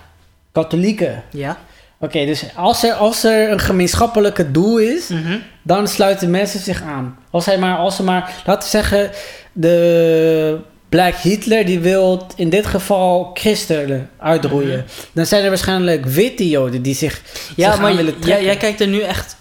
Katholieken? 0.51 1.23
ja. 1.31 1.57
Oké, 1.99 2.25
dus 2.25 2.43
als 2.55 2.83
er, 2.83 2.93
als 2.93 3.23
er 3.23 3.51
een 3.51 3.59
gemeenschappelijke 3.59 4.51
doel 4.51 4.77
is, 4.77 5.07
Mhm. 5.07 5.37
dan 5.63 5.87
sluiten 5.87 6.29
mensen 6.29 6.59
zich 6.59 6.81
aan. 6.81 7.17
Als 7.29 7.45
hij 7.45 7.57
maar, 7.57 7.77
als 7.77 7.95
ze 7.95 8.03
maar, 8.03 8.31
laten 8.45 8.63
we 8.63 8.69
zeggen, 8.69 9.11
de 9.53 10.59
Black 10.89 11.13
Hitler 11.15 11.65
die 11.65 11.79
wil 11.79 12.27
in 12.35 12.49
dit 12.49 12.65
geval 12.65 13.31
christenen 13.33 14.09
uitroeien. 14.19 14.77
Mhm. 14.77 14.87
Dan 15.13 15.25
zijn 15.25 15.43
er 15.43 15.49
waarschijnlijk 15.49 16.05
witte 16.05 16.49
joden 16.49 16.81
die 16.81 16.95
zich, 16.95 17.21
Ja, 17.55 17.71
zich 17.71 17.81
maar 17.81 17.89
aan 17.89 17.95
willen 17.95 18.13
jij, 18.13 18.21
trekken. 18.21 18.45
jij 18.45 18.57
kijkt 18.57 18.81
er 18.81 18.87
nu 18.87 18.99
echt 19.01 19.35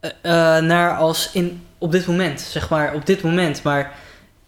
eh, 0.00 0.10
eh, 0.22 0.64
naar 0.64 0.96
als 0.96 1.30
in, 1.32 1.62
op 1.78 1.92
dit 1.92 2.06
moment, 2.06 2.40
zeg 2.40 2.68
maar, 2.70 2.94
op 2.94 3.06
dit 3.06 3.22
moment. 3.22 3.62
Maar 3.62 3.92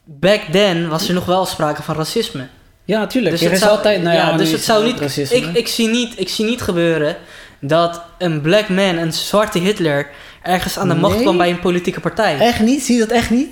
back 0.06 0.40
then 0.52 0.88
was 0.88 1.08
er 1.08 1.14
nog 1.14 1.24
wel 1.24 1.46
sprake 1.46 1.82
van 1.82 1.94
racisme. 1.96 2.46
Ja, 2.84 2.98
natuurlijk. 2.98 3.34
Dus 3.38 3.44
er 3.44 3.52
is 3.52 3.58
zou- 3.58 3.70
altijd, 3.70 4.02
nou 4.02 4.16
ja, 4.16 4.36
dus 4.36 4.50
het 4.50 4.64
zou 4.64 4.84
niet- 4.84 5.00
racisme. 5.00 5.36
Ik, 5.36 5.46
ik, 5.52 5.68
zie 5.68 5.88
niet, 5.88 6.20
ik 6.20 6.28
zie 6.28 6.44
niet 6.44 6.60
gebeuren 6.62 7.16
dat 7.60 8.00
een 8.18 8.40
black 8.40 8.68
man, 8.68 8.96
een 8.96 9.12
zwarte 9.12 9.58
Hitler, 9.58 10.08
ergens 10.42 10.78
aan 10.78 10.88
de 10.88 10.94
macht 10.94 11.20
kwam 11.20 11.36
bij 11.36 11.50
een 11.50 11.60
politieke 11.60 12.00
partij. 12.00 12.38
Echt 12.38 12.60
niet? 12.60 12.82
Zie 12.82 12.94
je 12.94 13.00
dat 13.00 13.10
echt 13.10 13.30
niet? 13.30 13.48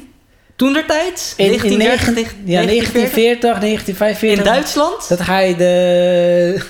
Toen 0.57 0.73
der 0.73 0.87
tijd, 0.87 1.35
In, 1.37 1.45
in 1.45 1.51
1930, 1.51 2.15
negen- 2.15 2.39
ja, 2.53 2.63
1940, 2.63 3.59
1945. 3.59 4.39
in 4.39 4.53
Duitsland. 4.53 5.09
Dat 5.09 5.19
hij 5.27 5.57
de, 5.57 6.65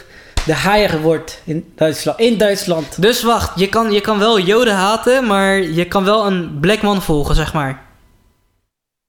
de 0.47 0.55
haaier 0.55 1.01
wordt 1.01 1.41
in 1.45 1.73
Duitsland. 1.77 2.19
In 2.21 2.39
Duitsland. 2.39 3.03
Dus 3.03 3.23
wacht, 3.23 3.59
je 3.61 3.69
kan, 3.69 3.93
je 3.93 4.01
kan 4.01 4.19
wel 4.19 4.41
Joden 4.41 4.75
haten, 4.75 5.27
maar 5.27 5.63
je 5.63 5.85
kan 5.85 6.05
wel 6.05 6.27
een 6.27 6.59
black 6.61 6.83
man 6.83 7.03
volgen, 7.03 7.35
zeg 7.35 7.53
maar. 7.53 7.83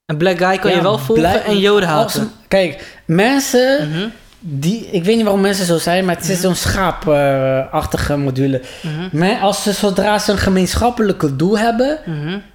Een 0.06 0.18
black 0.18 0.38
guy 0.38 0.58
kan 0.58 0.70
Ja, 0.72 0.76
je 0.78 0.82
wel 0.84 0.98
volgen 0.98 1.14
blij- 1.24 1.44
en 1.44 1.60
Joden 1.60 1.90
haten. 1.90 2.32
kijk, 2.48 3.00
mensen 3.06 3.90
Mhm, 3.90 4.08
die... 4.40 4.86
Ik 4.92 5.04
weet 5.04 5.16
niet 5.16 5.24
waarom 5.24 5.42
mensen 5.42 5.66
zo 5.66 5.78
zijn, 5.78 6.06
maar 6.06 6.16
het 6.16 6.24
is 6.30 6.32
Mhm. 6.38 6.42
zo'n 6.42 6.56
schaapachtige 6.56 8.18
module. 8.18 8.62
mhm, 8.82 9.18
Maar 9.18 9.40
als 9.40 9.64
ze, 9.64 9.72
zodra 9.74 10.20
ze 10.20 10.32
een 10.32 10.38
gemeenschappelijke 10.38 11.36
doel 11.36 11.58
hebben, 11.58 12.00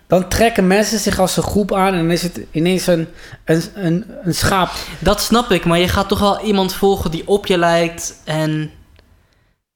dan 0.07 0.29
trekken 0.29 0.67
mensen 0.67 0.99
zich 0.99 1.19
als 1.19 1.37
een 1.37 1.43
groep 1.43 1.75
aan 1.75 1.93
en 1.93 1.99
dan 1.99 2.11
is 2.11 2.23
het 2.23 2.41
ineens 2.51 2.87
een, 2.87 3.09
een, 3.45 3.63
een, 3.75 4.05
een 4.23 4.35
schaap. 4.35 4.71
Dat 4.99 5.21
snap 5.21 5.51
ik, 5.51 5.65
maar 5.65 5.79
je 5.79 5.89
gaat 5.89 6.09
toch 6.09 6.19
wel 6.21 6.41
iemand 6.45 6.75
volgen 6.75 7.11
die 7.11 7.29
op 7.29 7.47
je 7.47 7.59
lijkt 7.59 8.21
en 8.25 8.71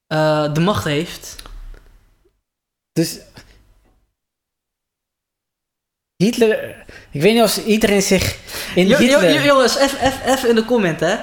eh, 0.06 0.52
de 0.52 0.60
macht 0.60 0.84
heeft. 0.84 1.36
Dus 2.92 3.18
Hitler, 6.24 6.74
ik 7.10 7.20
weet 7.22 7.34
niet 7.34 7.42
of 7.42 7.56
iedereen 7.56 8.02
zich 8.02 8.36
in 8.74 8.86
Jo- 8.86 8.96
Hitler... 8.96 9.32
jo- 9.34 9.40
jongens, 9.40 9.76
even- 9.76 10.48
in 10.48 10.54
de 10.54 10.64
comment, 10.64 11.00
hè. 11.00 11.14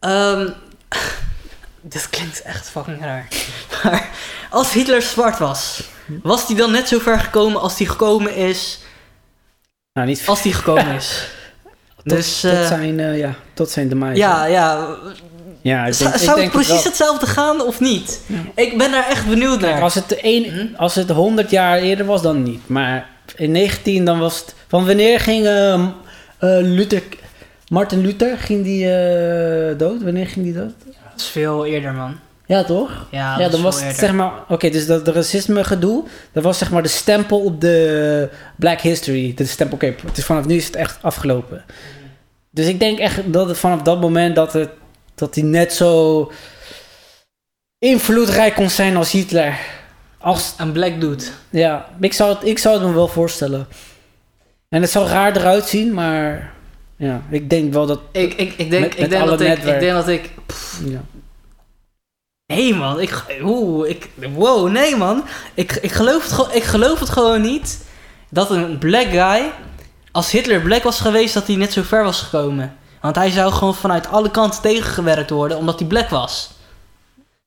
Ehm, 0.00 0.48
dit 1.82 2.10
klinkt 2.10 2.42
echt 2.42 2.70
fucking 2.70 3.00
raar. 3.00 3.28
Maar 3.84 4.08
als 4.50 4.72
Hitler 4.72 5.02
zwart 5.02 5.38
was, 5.38 5.82
was 6.22 6.46
hij 6.46 6.56
dan 6.56 6.70
net 6.70 6.88
zo 6.88 6.98
ver 6.98 7.20
gekomen 7.20 7.60
als 7.60 7.78
hij 7.78 7.86
gekomen 7.86 8.34
is, 8.34 8.78
nou, 9.92 10.06
niet 10.06 10.22
als 10.26 10.42
hij 10.42 10.52
gekomen 10.52 10.94
is? 11.00 11.26
tot, 11.96 12.16
dus, 12.16 12.40
tot 12.40 12.50
eh, 12.50 12.66
zijn, 12.66 13.00
eh, 13.00 13.18
ja, 13.18 13.34
tot 13.54 13.70
zijn 13.70 13.88
demise. 13.88 14.16
ja, 14.20 14.44
ja. 14.44 14.96
ja 15.62 15.86
ik 15.86 15.94
Zou- 15.94 16.10
denk, 16.10 16.20
ik 16.20 16.26
Zou 16.26 16.40
het 16.40 16.50
precies 16.50 16.68
wel. 16.72 16.82
hetzelfde 16.82 17.26
gaan 17.26 17.60
of 17.62 17.80
niet? 17.80 18.20
Ja. 18.26 18.36
Ik 18.54 18.78
ben 18.78 18.90
daar 18.90 19.06
echt 19.08 19.26
benieuwd 19.28 19.60
naar. 19.60 19.82
Als 19.82 19.94
het, 19.94 20.08
de 20.08 20.18
een, 20.20 20.44
Hm? 20.50 20.74
als 20.76 20.94
het 20.94 21.10
100 21.10 21.50
jaar 21.50 21.78
eerder 21.78 22.06
was, 22.06 22.22
dan 22.22 22.42
niet. 22.42 22.68
Maar 22.68 23.08
in 23.36 23.50
19, 23.50 24.04
dan 24.04 24.18
was 24.18 24.38
het... 24.38 24.54
Van 24.68 24.86
wanneer 24.86 25.20
ging 25.20 25.46
ehm, 25.46 25.86
eh, 26.38 26.58
Luther... 26.62 27.02
Martin 27.68 28.00
Luther, 28.00 28.38
ging 28.38 28.64
die 28.64 28.92
eh, 28.92 29.78
dood? 29.78 30.02
Wanneer 30.02 30.26
ging 30.26 30.44
die 30.44 30.54
dood? 30.54 30.72
Dat 30.84 31.20
is 31.20 31.26
veel 31.26 31.66
eerder, 31.66 31.92
man. 31.92 32.16
Ja, 32.46 32.64
toch? 32.64 33.06
Ja, 33.10 33.38
ja, 33.38 33.42
dat 33.42 33.52
dan 33.52 33.62
was 33.62 33.74
het 33.74 33.84
eerder. 33.84 33.98
zeg 33.98 34.12
maar... 34.12 34.32
Oké, 34.48 34.70
dus 34.70 34.86
dat 34.86 35.04
de 35.04 35.12
racisme 35.12 35.64
gedoe, 35.64 36.04
dat 36.32 36.42
was 36.44 36.58
zeg 36.58 36.70
maar 36.70 36.82
de 36.82 36.88
stempel 36.88 37.40
op 37.40 37.60
de 37.60 38.28
Black 38.56 38.80
History. 38.80 39.34
De 39.34 39.46
stempel, 39.46 39.76
oké, 39.76 39.94
het 40.06 40.18
is 40.18 40.24
vanaf 40.24 40.46
nu 40.46 40.56
is 40.56 40.66
het 40.66 40.76
echt 40.76 40.98
afgelopen. 41.02 41.64
Dus 42.50 42.66
ik 42.66 42.78
denk 42.78 42.98
echt 42.98 43.32
dat 43.32 43.48
het 43.48 43.58
vanaf 43.58 43.82
dat 43.82 44.00
moment 44.00 44.36
dat 44.36 44.52
het... 44.52 44.70
Dat 45.14 45.34
hij 45.34 45.44
net 45.44 45.72
zo 45.72 46.32
invloedrijk 47.78 48.54
kon 48.54 48.70
zijn 48.70 48.96
als 48.96 49.10
Hitler. 49.10 49.58
Als, 50.20 50.54
Een 50.56 50.72
black 50.72 51.00
dude. 51.00 51.24
ja, 51.50 51.88
ik 52.00 52.12
zou, 52.12 52.34
het, 52.34 52.44
ik 52.46 52.58
zou 52.58 52.78
het 52.78 52.88
me 52.88 52.94
wel 52.94 53.08
voorstellen. 53.08 53.68
En 54.68 54.80
het 54.82 54.90
zou 54.90 55.06
raar 55.08 55.36
eruit 55.36 55.66
zien, 55.68 55.94
maar 55.94 56.52
ja, 56.96 57.22
ik 57.30 57.50
denk 57.50 57.72
wel 57.72 57.86
dat. 57.86 58.00
Ik, 58.12 58.34
ik, 58.34 58.52
ik 58.56 58.70
denk, 58.70 58.82
Met- 58.82 58.92
ik, 58.92 59.00
met 59.00 59.10
denk 59.10 59.26
dat 59.26 59.40
ik, 59.40 59.58
ik 59.58 59.80
denk 59.80 59.92
dat 59.92 60.08
ik... 60.08 60.30
Ja. 60.84 61.00
Nee 62.46 62.74
man, 62.74 63.00
ik, 63.00 63.24
oeh, 63.42 63.88
ik, 63.88 64.08
wow, 64.34 64.68
nee 64.70 64.96
man. 64.96 65.24
Ik, 65.54 65.72
ik, 65.72 65.92
geloof 65.92 66.22
het, 66.22 66.32
gewoon- 66.32 66.52
ik 66.52 66.62
geloof 66.64 67.00
het 67.00 67.08
gewoon 67.08 67.40
niet 67.40 67.78
dat 68.28 68.50
een 68.50 68.78
black 68.78 69.06
guy, 69.10 69.50
als 70.12 70.30
Hitler 70.30 70.60
black 70.60 70.82
was 70.82 71.00
geweest, 71.00 71.34
dat 71.34 71.46
hij 71.46 71.56
net 71.56 71.72
zo 71.72 71.82
ver 71.82 72.04
was 72.04 72.20
gekomen. 72.22 72.76
Want 73.00 73.16
hij 73.16 73.30
zou 73.30 73.52
gewoon 73.52 73.74
vanuit 73.74 74.06
alle 74.08 74.30
kanten 74.30 74.62
tegengewerkt 74.62 75.30
worden, 75.30 75.56
omdat 75.56 75.78
hij 75.78 75.88
black 75.88 76.08
was. 76.08 76.50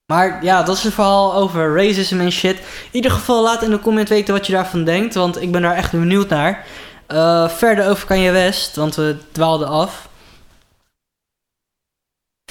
Maar 0.06 0.44
ja, 0.44 0.62
dat 0.62 0.76
is 0.76 0.84
een 0.84 0.92
verhaal 0.92 1.34
over 1.34 1.74
racism 1.74 2.20
en 2.20 2.32
shit. 2.32 2.58
In 2.58 2.64
ieder 2.90 3.10
geval 3.10 3.42
laat 3.42 3.62
in 3.62 3.70
de 3.70 3.80
comment 3.80 4.08
weten 4.08 4.34
wat 4.34 4.46
je 4.46 4.52
daarvan 4.52 4.84
denkt, 4.84 5.14
want 5.14 5.42
ik 5.42 5.52
ben 5.52 5.62
daar 5.62 5.74
echt 5.76 5.90
benieuwd 5.90 6.28
naar. 6.28 6.66
Eh, 7.06 7.48
verder 7.48 7.88
over 7.88 8.06
Kanye 8.06 8.30
West, 8.30 8.76
want 8.76 8.94
we 8.94 9.16
dwaalden 9.32 9.68
af. 9.68 10.08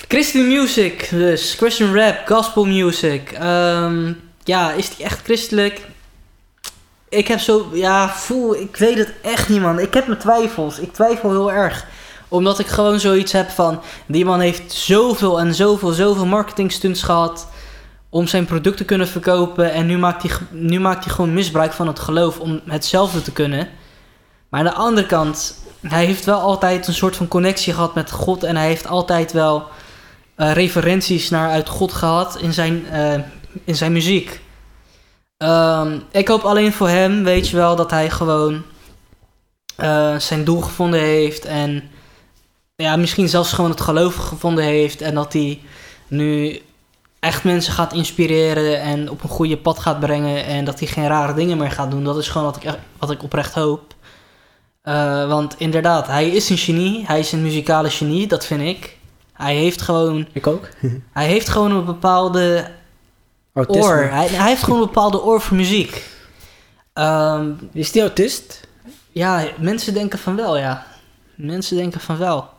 Christian 0.08 0.48
music, 0.48 1.10
dus 1.10 1.54
Christian 1.54 1.96
rap, 1.96 2.28
gospel 2.28 2.66
music. 2.66 3.32
Ehm, 3.32 4.14
ja, 4.44 4.72
is 4.72 4.96
die 4.96 5.06
echt 5.06 5.24
christelijk? 5.24 5.82
Ik 7.10 7.28
heb 7.28 7.40
zo, 7.40 7.70
ja, 7.74 8.10
voel, 8.10 8.56
ik 8.56 8.78
weet 8.78 8.98
het 8.98 9.14
echt 9.22 9.50
niet, 9.50 9.62
man. 9.62 9.80
Ik 9.80 9.94
heb 9.94 10.08
mijn 10.08 10.20
twijfels. 10.20 10.80
Ik 10.80 10.94
twijfel 10.94 11.30
heel 11.30 11.52
erg. 11.52 11.86
Omdat 12.34 12.60
ik 12.60 12.68
gewoon 12.68 13.00
zoiets 13.00 13.32
heb 13.32 13.50
van, 13.50 13.82
die 14.06 14.26
man 14.26 14.40
heeft 14.40 14.72
zoveel 14.72 15.40
en 15.40 15.56
zoveel, 15.56 15.92
zoveel 15.92 16.26
marketing 16.26 16.72
stunts 16.72 17.04
gehad 17.04 17.48
om 18.10 18.28
zijn 18.28 18.46
product 18.46 18.78
te 18.78 18.86
kunnen 18.86 19.08
verkopen. 19.08 19.72
En 19.72 19.86
nu 19.86 19.98
maakt, 19.98 20.24
hij, 20.24 20.32
nu 20.52 20.80
maakt 20.80 21.04
hij 21.04 21.14
gewoon 21.14 21.34
misbruik 21.34 21.74
van 21.74 21.88
het 21.88 22.00
geloof 22.00 22.40
om 22.40 22.62
hetzelfde 22.66 23.22
te 23.22 23.32
kunnen. 23.32 23.68
Maar 24.50 24.60
aan 24.60 24.66
de 24.66 24.74
andere 24.74 25.08
kant, 25.08 25.64
hij 25.82 26.06
heeft 26.06 26.26
wel 26.26 26.40
altijd 26.40 26.88
een 26.88 26.94
soort 26.94 27.16
van 27.16 27.28
connectie 27.28 27.74
gehad 27.74 27.96
met 27.96 28.12
God. 28.12 28.44
En 28.44 28.56
hij 28.56 28.68
heeft 28.68 28.88
altijd 28.88 29.32
wel 29.32 29.68
eh, 30.36 30.52
referenties 30.52 31.30
naar 31.30 31.50
uit 31.50 31.70
God 31.70 31.94
gehad 31.94 32.38
in 32.42 32.54
zijn, 32.54 32.88
eh, 32.88 33.20
in 33.64 33.76
zijn 33.76 33.92
muziek. 33.92 34.42
Ehm, 35.38 36.00
ik 36.12 36.28
hoop 36.28 36.44
alleen 36.44 36.74
voor 36.74 36.90
hem, 36.90 37.24
weet 37.24 37.50
je 37.50 37.56
wel, 37.56 37.76
dat 37.76 37.92
hij 37.92 38.10
gewoon 38.10 38.64
eh, 39.76 40.16
zijn 40.18 40.44
doel 40.44 40.62
gevonden 40.62 41.00
heeft. 41.00 41.46
En 41.46 41.92
ja, 42.84 42.96
misschien 42.96 43.30
zelfs 43.30 43.54
gewoon 43.54 43.70
het 43.70 43.82
geloof 43.82 44.16
gevonden 44.16 44.64
heeft. 44.64 45.02
En 45.02 45.14
dat 45.14 45.34
hij 45.34 45.62
nu 46.08 46.62
echt 47.20 47.44
mensen 47.44 47.74
gaat 47.74 47.94
inspireren 47.94 48.82
en 48.82 49.10
op 49.10 49.24
een 49.24 49.30
goede 49.30 49.58
pad 49.58 49.80
gaat 49.80 50.00
brengen. 50.00 50.46
En 50.46 50.66
dat 50.66 50.80
hij 50.80 50.88
geen 50.88 51.08
rare 51.08 51.34
dingen 51.34 51.58
meer 51.58 51.72
gaat 51.72 51.92
doen. 51.92 52.04
Dat 52.04 52.18
is 52.18 52.28
gewoon 52.28 52.52
wat 52.52 52.64
ik, 52.64 52.80
wat 53.00 53.12
ik 53.12 53.24
oprecht 53.24 53.54
hoop. 53.54 53.94
Eh, 54.82 55.28
want 55.28 55.56
inderdaad, 55.58 56.08
hij 56.08 56.30
is 56.30 56.50
een 56.50 56.58
genie. 56.58 57.06
Hij 57.06 57.20
is 57.20 57.32
een 57.32 57.42
muzikale 57.42 57.90
genie, 57.90 58.28
dat 58.28 58.46
vind 58.46 58.62
ik. 58.62 58.98
Hij 59.34 59.56
heeft 59.56 59.82
gewoon, 59.82 60.28
Ik 60.32 60.48
ook. 60.48 60.68
hij 61.14 61.28
heeft 61.28 61.50
gewoon 61.50 61.72
een 61.72 61.86
bepaalde 61.86 62.72
Autisme. 63.54 63.84
oor. 63.84 63.98
Hij, 63.98 64.28
hij 64.28 64.50
heeft 64.50 64.64
gewoon 64.64 64.80
een 64.80 64.86
bepaalde 64.86 65.24
oor 65.24 65.42
voor 65.42 65.58
muziek. 65.58 66.04
Ehm, 66.94 67.52
Is 67.72 67.92
die 67.92 68.02
autist? 68.02 68.68
ja, 69.12 69.48
mensen 69.60 69.94
denken 69.94 70.20
van 70.20 70.36
wel, 70.36 70.58
ja. 70.58 70.86
Mensen 71.36 71.78
denken 71.78 72.00
van 72.02 72.18
wel. 72.18 72.50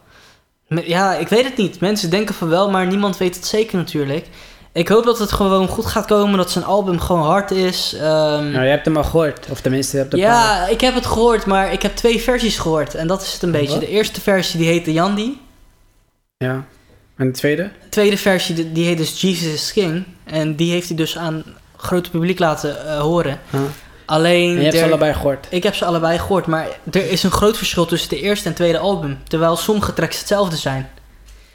Ja, 0.69 1.15
ik 1.15 1.29
weet 1.29 1.45
het 1.45 1.57
niet. 1.57 1.81
Mensen 1.81 2.11
denken 2.11 2.35
van 2.35 2.49
wel, 2.49 2.71
maar 2.71 2.87
niemand 2.87 3.17
weet 3.17 3.35
het 3.37 3.47
zeker 3.47 3.77
natuurlijk. 3.77 4.27
Ik 4.73 4.89
hoop 4.89 5.05
dat 5.05 5.19
het 5.19 5.33
gewoon 5.33 5.69
goed 5.69 5.87
gaat 5.87 6.07
komen, 6.07 6.37
dat 6.37 6.51
zijn 6.51 6.65
album 6.65 6.99
gewoon 7.01 7.23
hard 7.23 7.51
is. 7.51 7.93
Ehm, 7.95 8.03
Nou, 8.51 8.63
je 8.65 8.71
hebt 8.71 8.85
hem 8.85 8.97
al 8.97 9.05
gehoord. 9.05 9.47
Of 9.51 9.61
tenminste, 9.61 9.97
je 9.97 10.03
hebt 10.03 10.17
ja, 10.17 10.67
ik 10.67 10.81
heb 10.81 10.95
het 10.95 11.07
gehoord, 11.07 11.47
maar 11.47 11.73
ik 11.73 11.83
heb 11.83 11.97
twee 11.97 12.21
versies 12.23 12.59
gehoord. 12.59 12.95
En 12.95 13.07
dat 13.07 13.23
is 13.23 13.33
het 13.33 13.43
een 13.43 13.51
beetje. 13.51 13.69
Wat? 13.71 13.81
De 13.81 13.89
eerste 13.89 14.21
versie 14.21 14.59
die 14.59 14.69
heette 14.69 14.93
Yandi. 14.93 15.41
Ja. 16.37 16.65
En 17.17 17.27
de 17.27 17.33
tweede? 17.33 17.63
De 17.83 17.89
tweede 17.89 18.17
versie 18.17 18.55
die- 18.55 18.73
die 18.73 18.85
heet 18.87 18.97
dus 18.99 19.21
Jesus 19.21 19.53
is 19.53 19.73
King. 19.73 20.05
En 20.25 20.55
die 20.57 20.71
heeft 20.71 20.89
hij 20.89 20.97
dus 20.97 21.19
aan 21.19 21.35
het 21.35 21.47
grote 21.77 22.11
publiek 22.11 22.39
laten 22.39 22.87
eh, 22.89 23.01
horen. 23.01 23.41
Ja. 23.51 23.59
Alleen... 24.05 24.51
En 24.51 24.57
je 24.57 24.63
hebt 24.63 24.77
ze 24.77 24.85
allebei 24.85 25.13
gehoord. 25.13 25.47
Ik 25.51 25.63
heb 25.63 25.75
ze 25.75 25.85
allebei 25.85 26.19
gehoord, 26.19 26.47
maar 26.47 26.69
er 26.91 27.11
is 27.11 27.23
een 27.23 27.31
groot 27.31 27.57
verschil 27.57 27.87
tussen 27.87 28.09
de 28.09 28.21
eerste 28.21 28.49
en 28.49 28.55
tweede 28.55 28.79
album. 28.79 29.19
Terwijl 29.29 29.57
sommige 29.57 29.93
tracks 29.93 30.19
hetzelfde 30.19 30.57
zijn. 30.57 30.89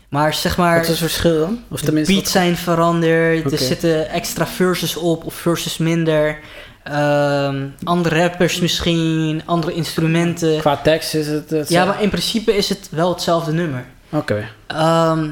Maar 0.09 0.33
zeg 0.33 0.57
maar, 0.57 0.75
Wat 0.75 0.83
is 0.83 0.89
het 0.89 0.97
verschil 0.97 1.39
dan? 1.39 1.63
Of 1.69 1.79
de 1.79 1.85
tenminste... 1.85 2.13
beats 2.13 2.31
zijn 2.31 2.57
veranderd, 2.57 3.51
er 3.51 3.57
zitten 3.57 4.09
extra 4.09 4.47
verses 4.47 4.95
op 4.95 5.25
of 5.25 5.33
verses 5.33 5.77
minder. 5.77 6.39
Ehm, 6.83 7.65
andere 7.83 8.21
rappers 8.21 8.59
misschien, 8.59 9.41
andere 9.45 9.73
instrumenten. 9.73 10.59
Qua 10.59 10.77
tekst 10.77 11.13
is 11.13 11.27
het... 11.27 11.49
het 11.49 11.69
Ja, 11.69 11.85
maar 11.85 12.01
in 12.01 12.09
principe 12.09 12.55
is 12.55 12.69
het 12.69 12.87
wel 12.91 13.09
hetzelfde 13.09 13.51
nummer. 13.51 13.85
Oké. 14.09 14.49
Ehm, 14.67 15.29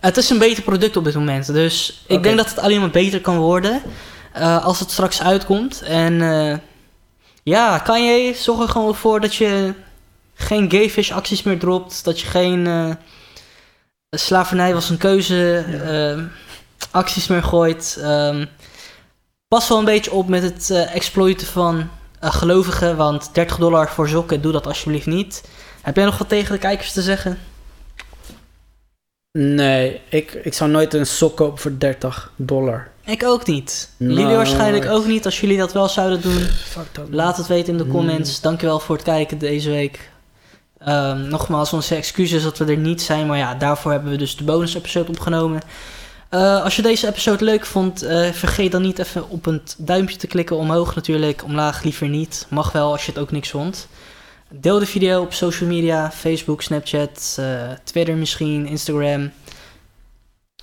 het 0.00 0.16
is 0.16 0.30
een 0.30 0.38
beter 0.38 0.62
product 0.62 0.96
op 0.96 1.04
dit 1.04 1.14
moment. 1.14 1.52
Dus 1.52 2.04
ik 2.06 2.22
denk 2.22 2.36
dat 2.36 2.48
het 2.48 2.58
alleen 2.58 2.80
maar 2.80 2.90
beter 2.90 3.20
kan 3.20 3.38
worden. 3.38 3.82
Eh, 4.32 4.64
als 4.64 4.80
het 4.80 4.90
straks 4.90 5.22
uitkomt. 5.22 5.82
En 5.82 6.22
eh, 6.22 6.58
ja, 7.42 7.78
kan 7.78 8.04
je 8.04 8.34
zorg 8.34 8.60
er 8.62 8.68
gewoon 8.68 8.94
voor 8.94 9.20
dat 9.20 9.34
je 9.34 9.74
geen 10.34 10.70
gayfish 10.70 11.10
acties 11.10 11.42
meer 11.42 11.58
dropt. 11.58 12.04
Dat 12.04 12.20
je 12.20 12.26
geen 12.26 12.66
eh, 12.66 12.90
slavernij 14.10 14.74
was 14.74 14.90
een 14.90 14.96
keuze 14.98 15.58
eh, 15.58 16.24
acties 16.90 17.26
meer 17.26 17.42
gooit. 17.42 17.98
Ehm, 18.00 18.46
pas 19.48 19.68
wel 19.68 19.78
een 19.78 19.84
beetje 19.84 20.12
op 20.12 20.28
met 20.28 20.42
het 20.42 20.70
exploiten 20.70 21.46
van 21.46 21.90
gelovigen. 22.20 22.96
Want 22.96 23.34
30 23.34 23.56
dollar 23.56 23.90
voor 23.90 24.08
sokken, 24.08 24.40
doe 24.40 24.52
dat 24.52 24.66
alsjeblieft 24.66 25.06
niet. 25.06 25.48
Heb 25.82 25.96
jij 25.96 26.04
nog 26.04 26.18
wat 26.18 26.28
tegen 26.28 26.52
de 26.52 26.58
kijkers 26.58 26.92
te 26.92 27.02
zeggen? 27.02 27.38
Nee, 29.38 30.00
ik, 30.08 30.32
ik 30.32 30.54
zou 30.54 30.70
nooit 30.70 30.94
een 30.94 31.06
sok 31.06 31.36
kopen 31.36 31.58
voor 31.58 31.78
30 31.78 32.32
dollar. 32.36 32.88
Ik 33.04 33.24
ook 33.24 33.46
niet. 33.46 33.90
Jullie 33.96 34.24
waarschijnlijk 34.24 34.86
ook 34.90 35.06
niet. 35.06 35.24
Als 35.24 35.40
jullie 35.40 35.58
dat 35.58 35.72
wel 35.72 35.88
zouden 35.88 36.20
doen, 36.20 36.46
laat 37.10 37.36
het 37.36 37.46
weten 37.46 37.72
in 37.72 37.76
de 37.78 37.82
Hmm. 37.84 37.92
comments. 37.92 38.40
Dankjewel 38.40 38.80
voor 38.80 38.94
het 38.94 39.04
kijken 39.04 39.38
deze 39.38 39.70
week. 39.70 40.10
Ehm, 40.78 41.28
nogmaals, 41.28 41.72
onze 41.72 41.94
excuses 41.94 42.42
dat 42.42 42.58
we 42.58 42.64
er 42.64 42.76
niet 42.76 43.02
zijn. 43.02 43.26
Maar 43.26 43.38
ja, 43.38 43.54
daarvoor 43.54 43.92
hebben 43.92 44.10
we 44.10 44.16
dus 44.16 44.36
de 44.36 44.44
bonus 44.44 44.74
episode 44.74 45.08
opgenomen. 45.08 45.60
Eh, 46.28 46.62
als 46.64 46.76
je 46.76 46.82
deze 46.82 47.08
episode 47.08 47.44
leuk 47.44 47.66
vond, 47.66 48.02
eh, 48.02 48.30
vergeet 48.32 48.72
dan 48.72 48.82
niet 48.82 48.98
even 48.98 49.28
op 49.28 49.46
een 49.46 49.62
duimpje 49.78 50.16
te 50.16 50.26
klikken. 50.26 50.56
Omhoog 50.56 50.94
natuurlijk, 50.94 51.44
omlaag 51.44 51.82
liever 51.82 52.08
niet. 52.08 52.46
Mag 52.50 52.72
wel 52.72 52.92
als 52.92 53.06
je 53.06 53.12
het 53.12 53.20
ook 53.20 53.30
niks 53.30 53.50
vond. 53.50 53.88
Deel 54.54 54.78
de 54.78 54.86
video 54.86 55.20
op 55.22 55.32
social 55.32 55.68
media, 55.68 56.10
Facebook, 56.10 56.62
Snapchat, 56.62 57.36
eh, 57.38 57.70
Twitter 57.84 58.16
misschien, 58.16 58.66
Instagram. 58.66 59.30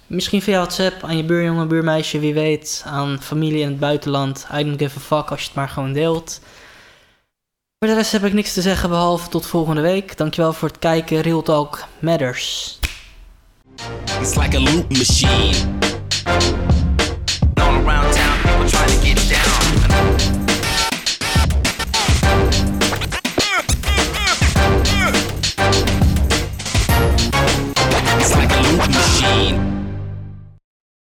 Misschien 0.08 0.42
via 0.42 0.58
WhatsApp 0.58 1.04
aan 1.04 1.18
je 1.18 1.24
buurjongen, 1.24 1.68
buurmeisje, 1.68 2.20
wie 2.20 2.34
weet. 2.34 2.84
Aan 2.86 3.22
familie 3.22 3.62
in 3.62 3.68
het 3.68 3.80
buitenland. 3.80 4.48
I 4.54 4.64
don't 4.64 4.82
give 4.82 4.98
a 4.98 5.02
fuck 5.02 5.30
als 5.30 5.40
je 5.40 5.46
het 5.46 5.56
maar 5.56 5.70
gewoon 5.70 5.94
deelt. 5.94 6.40
Voor 7.80 7.88
de 7.88 7.94
rest 7.96 8.12
heb 8.12 8.24
ik 8.24 8.34
niks 8.34 8.54
te 8.54 8.62
zeggen 8.62 8.90
behalve 8.90 9.30
tot 9.30 9.46
volgende 9.46 9.82
week. 9.82 10.18
Dankjewel 10.18 10.54
voor 10.54 10.68
het 10.68 10.80
kijken. 10.80 11.22
Real 11.22 11.42
Talk 11.42 11.84
Matters. 12.00 12.80
It's 14.22 14.36
like 14.36 14.58
a 14.58 14.60
loop 14.60 14.90
machine. 14.90 15.78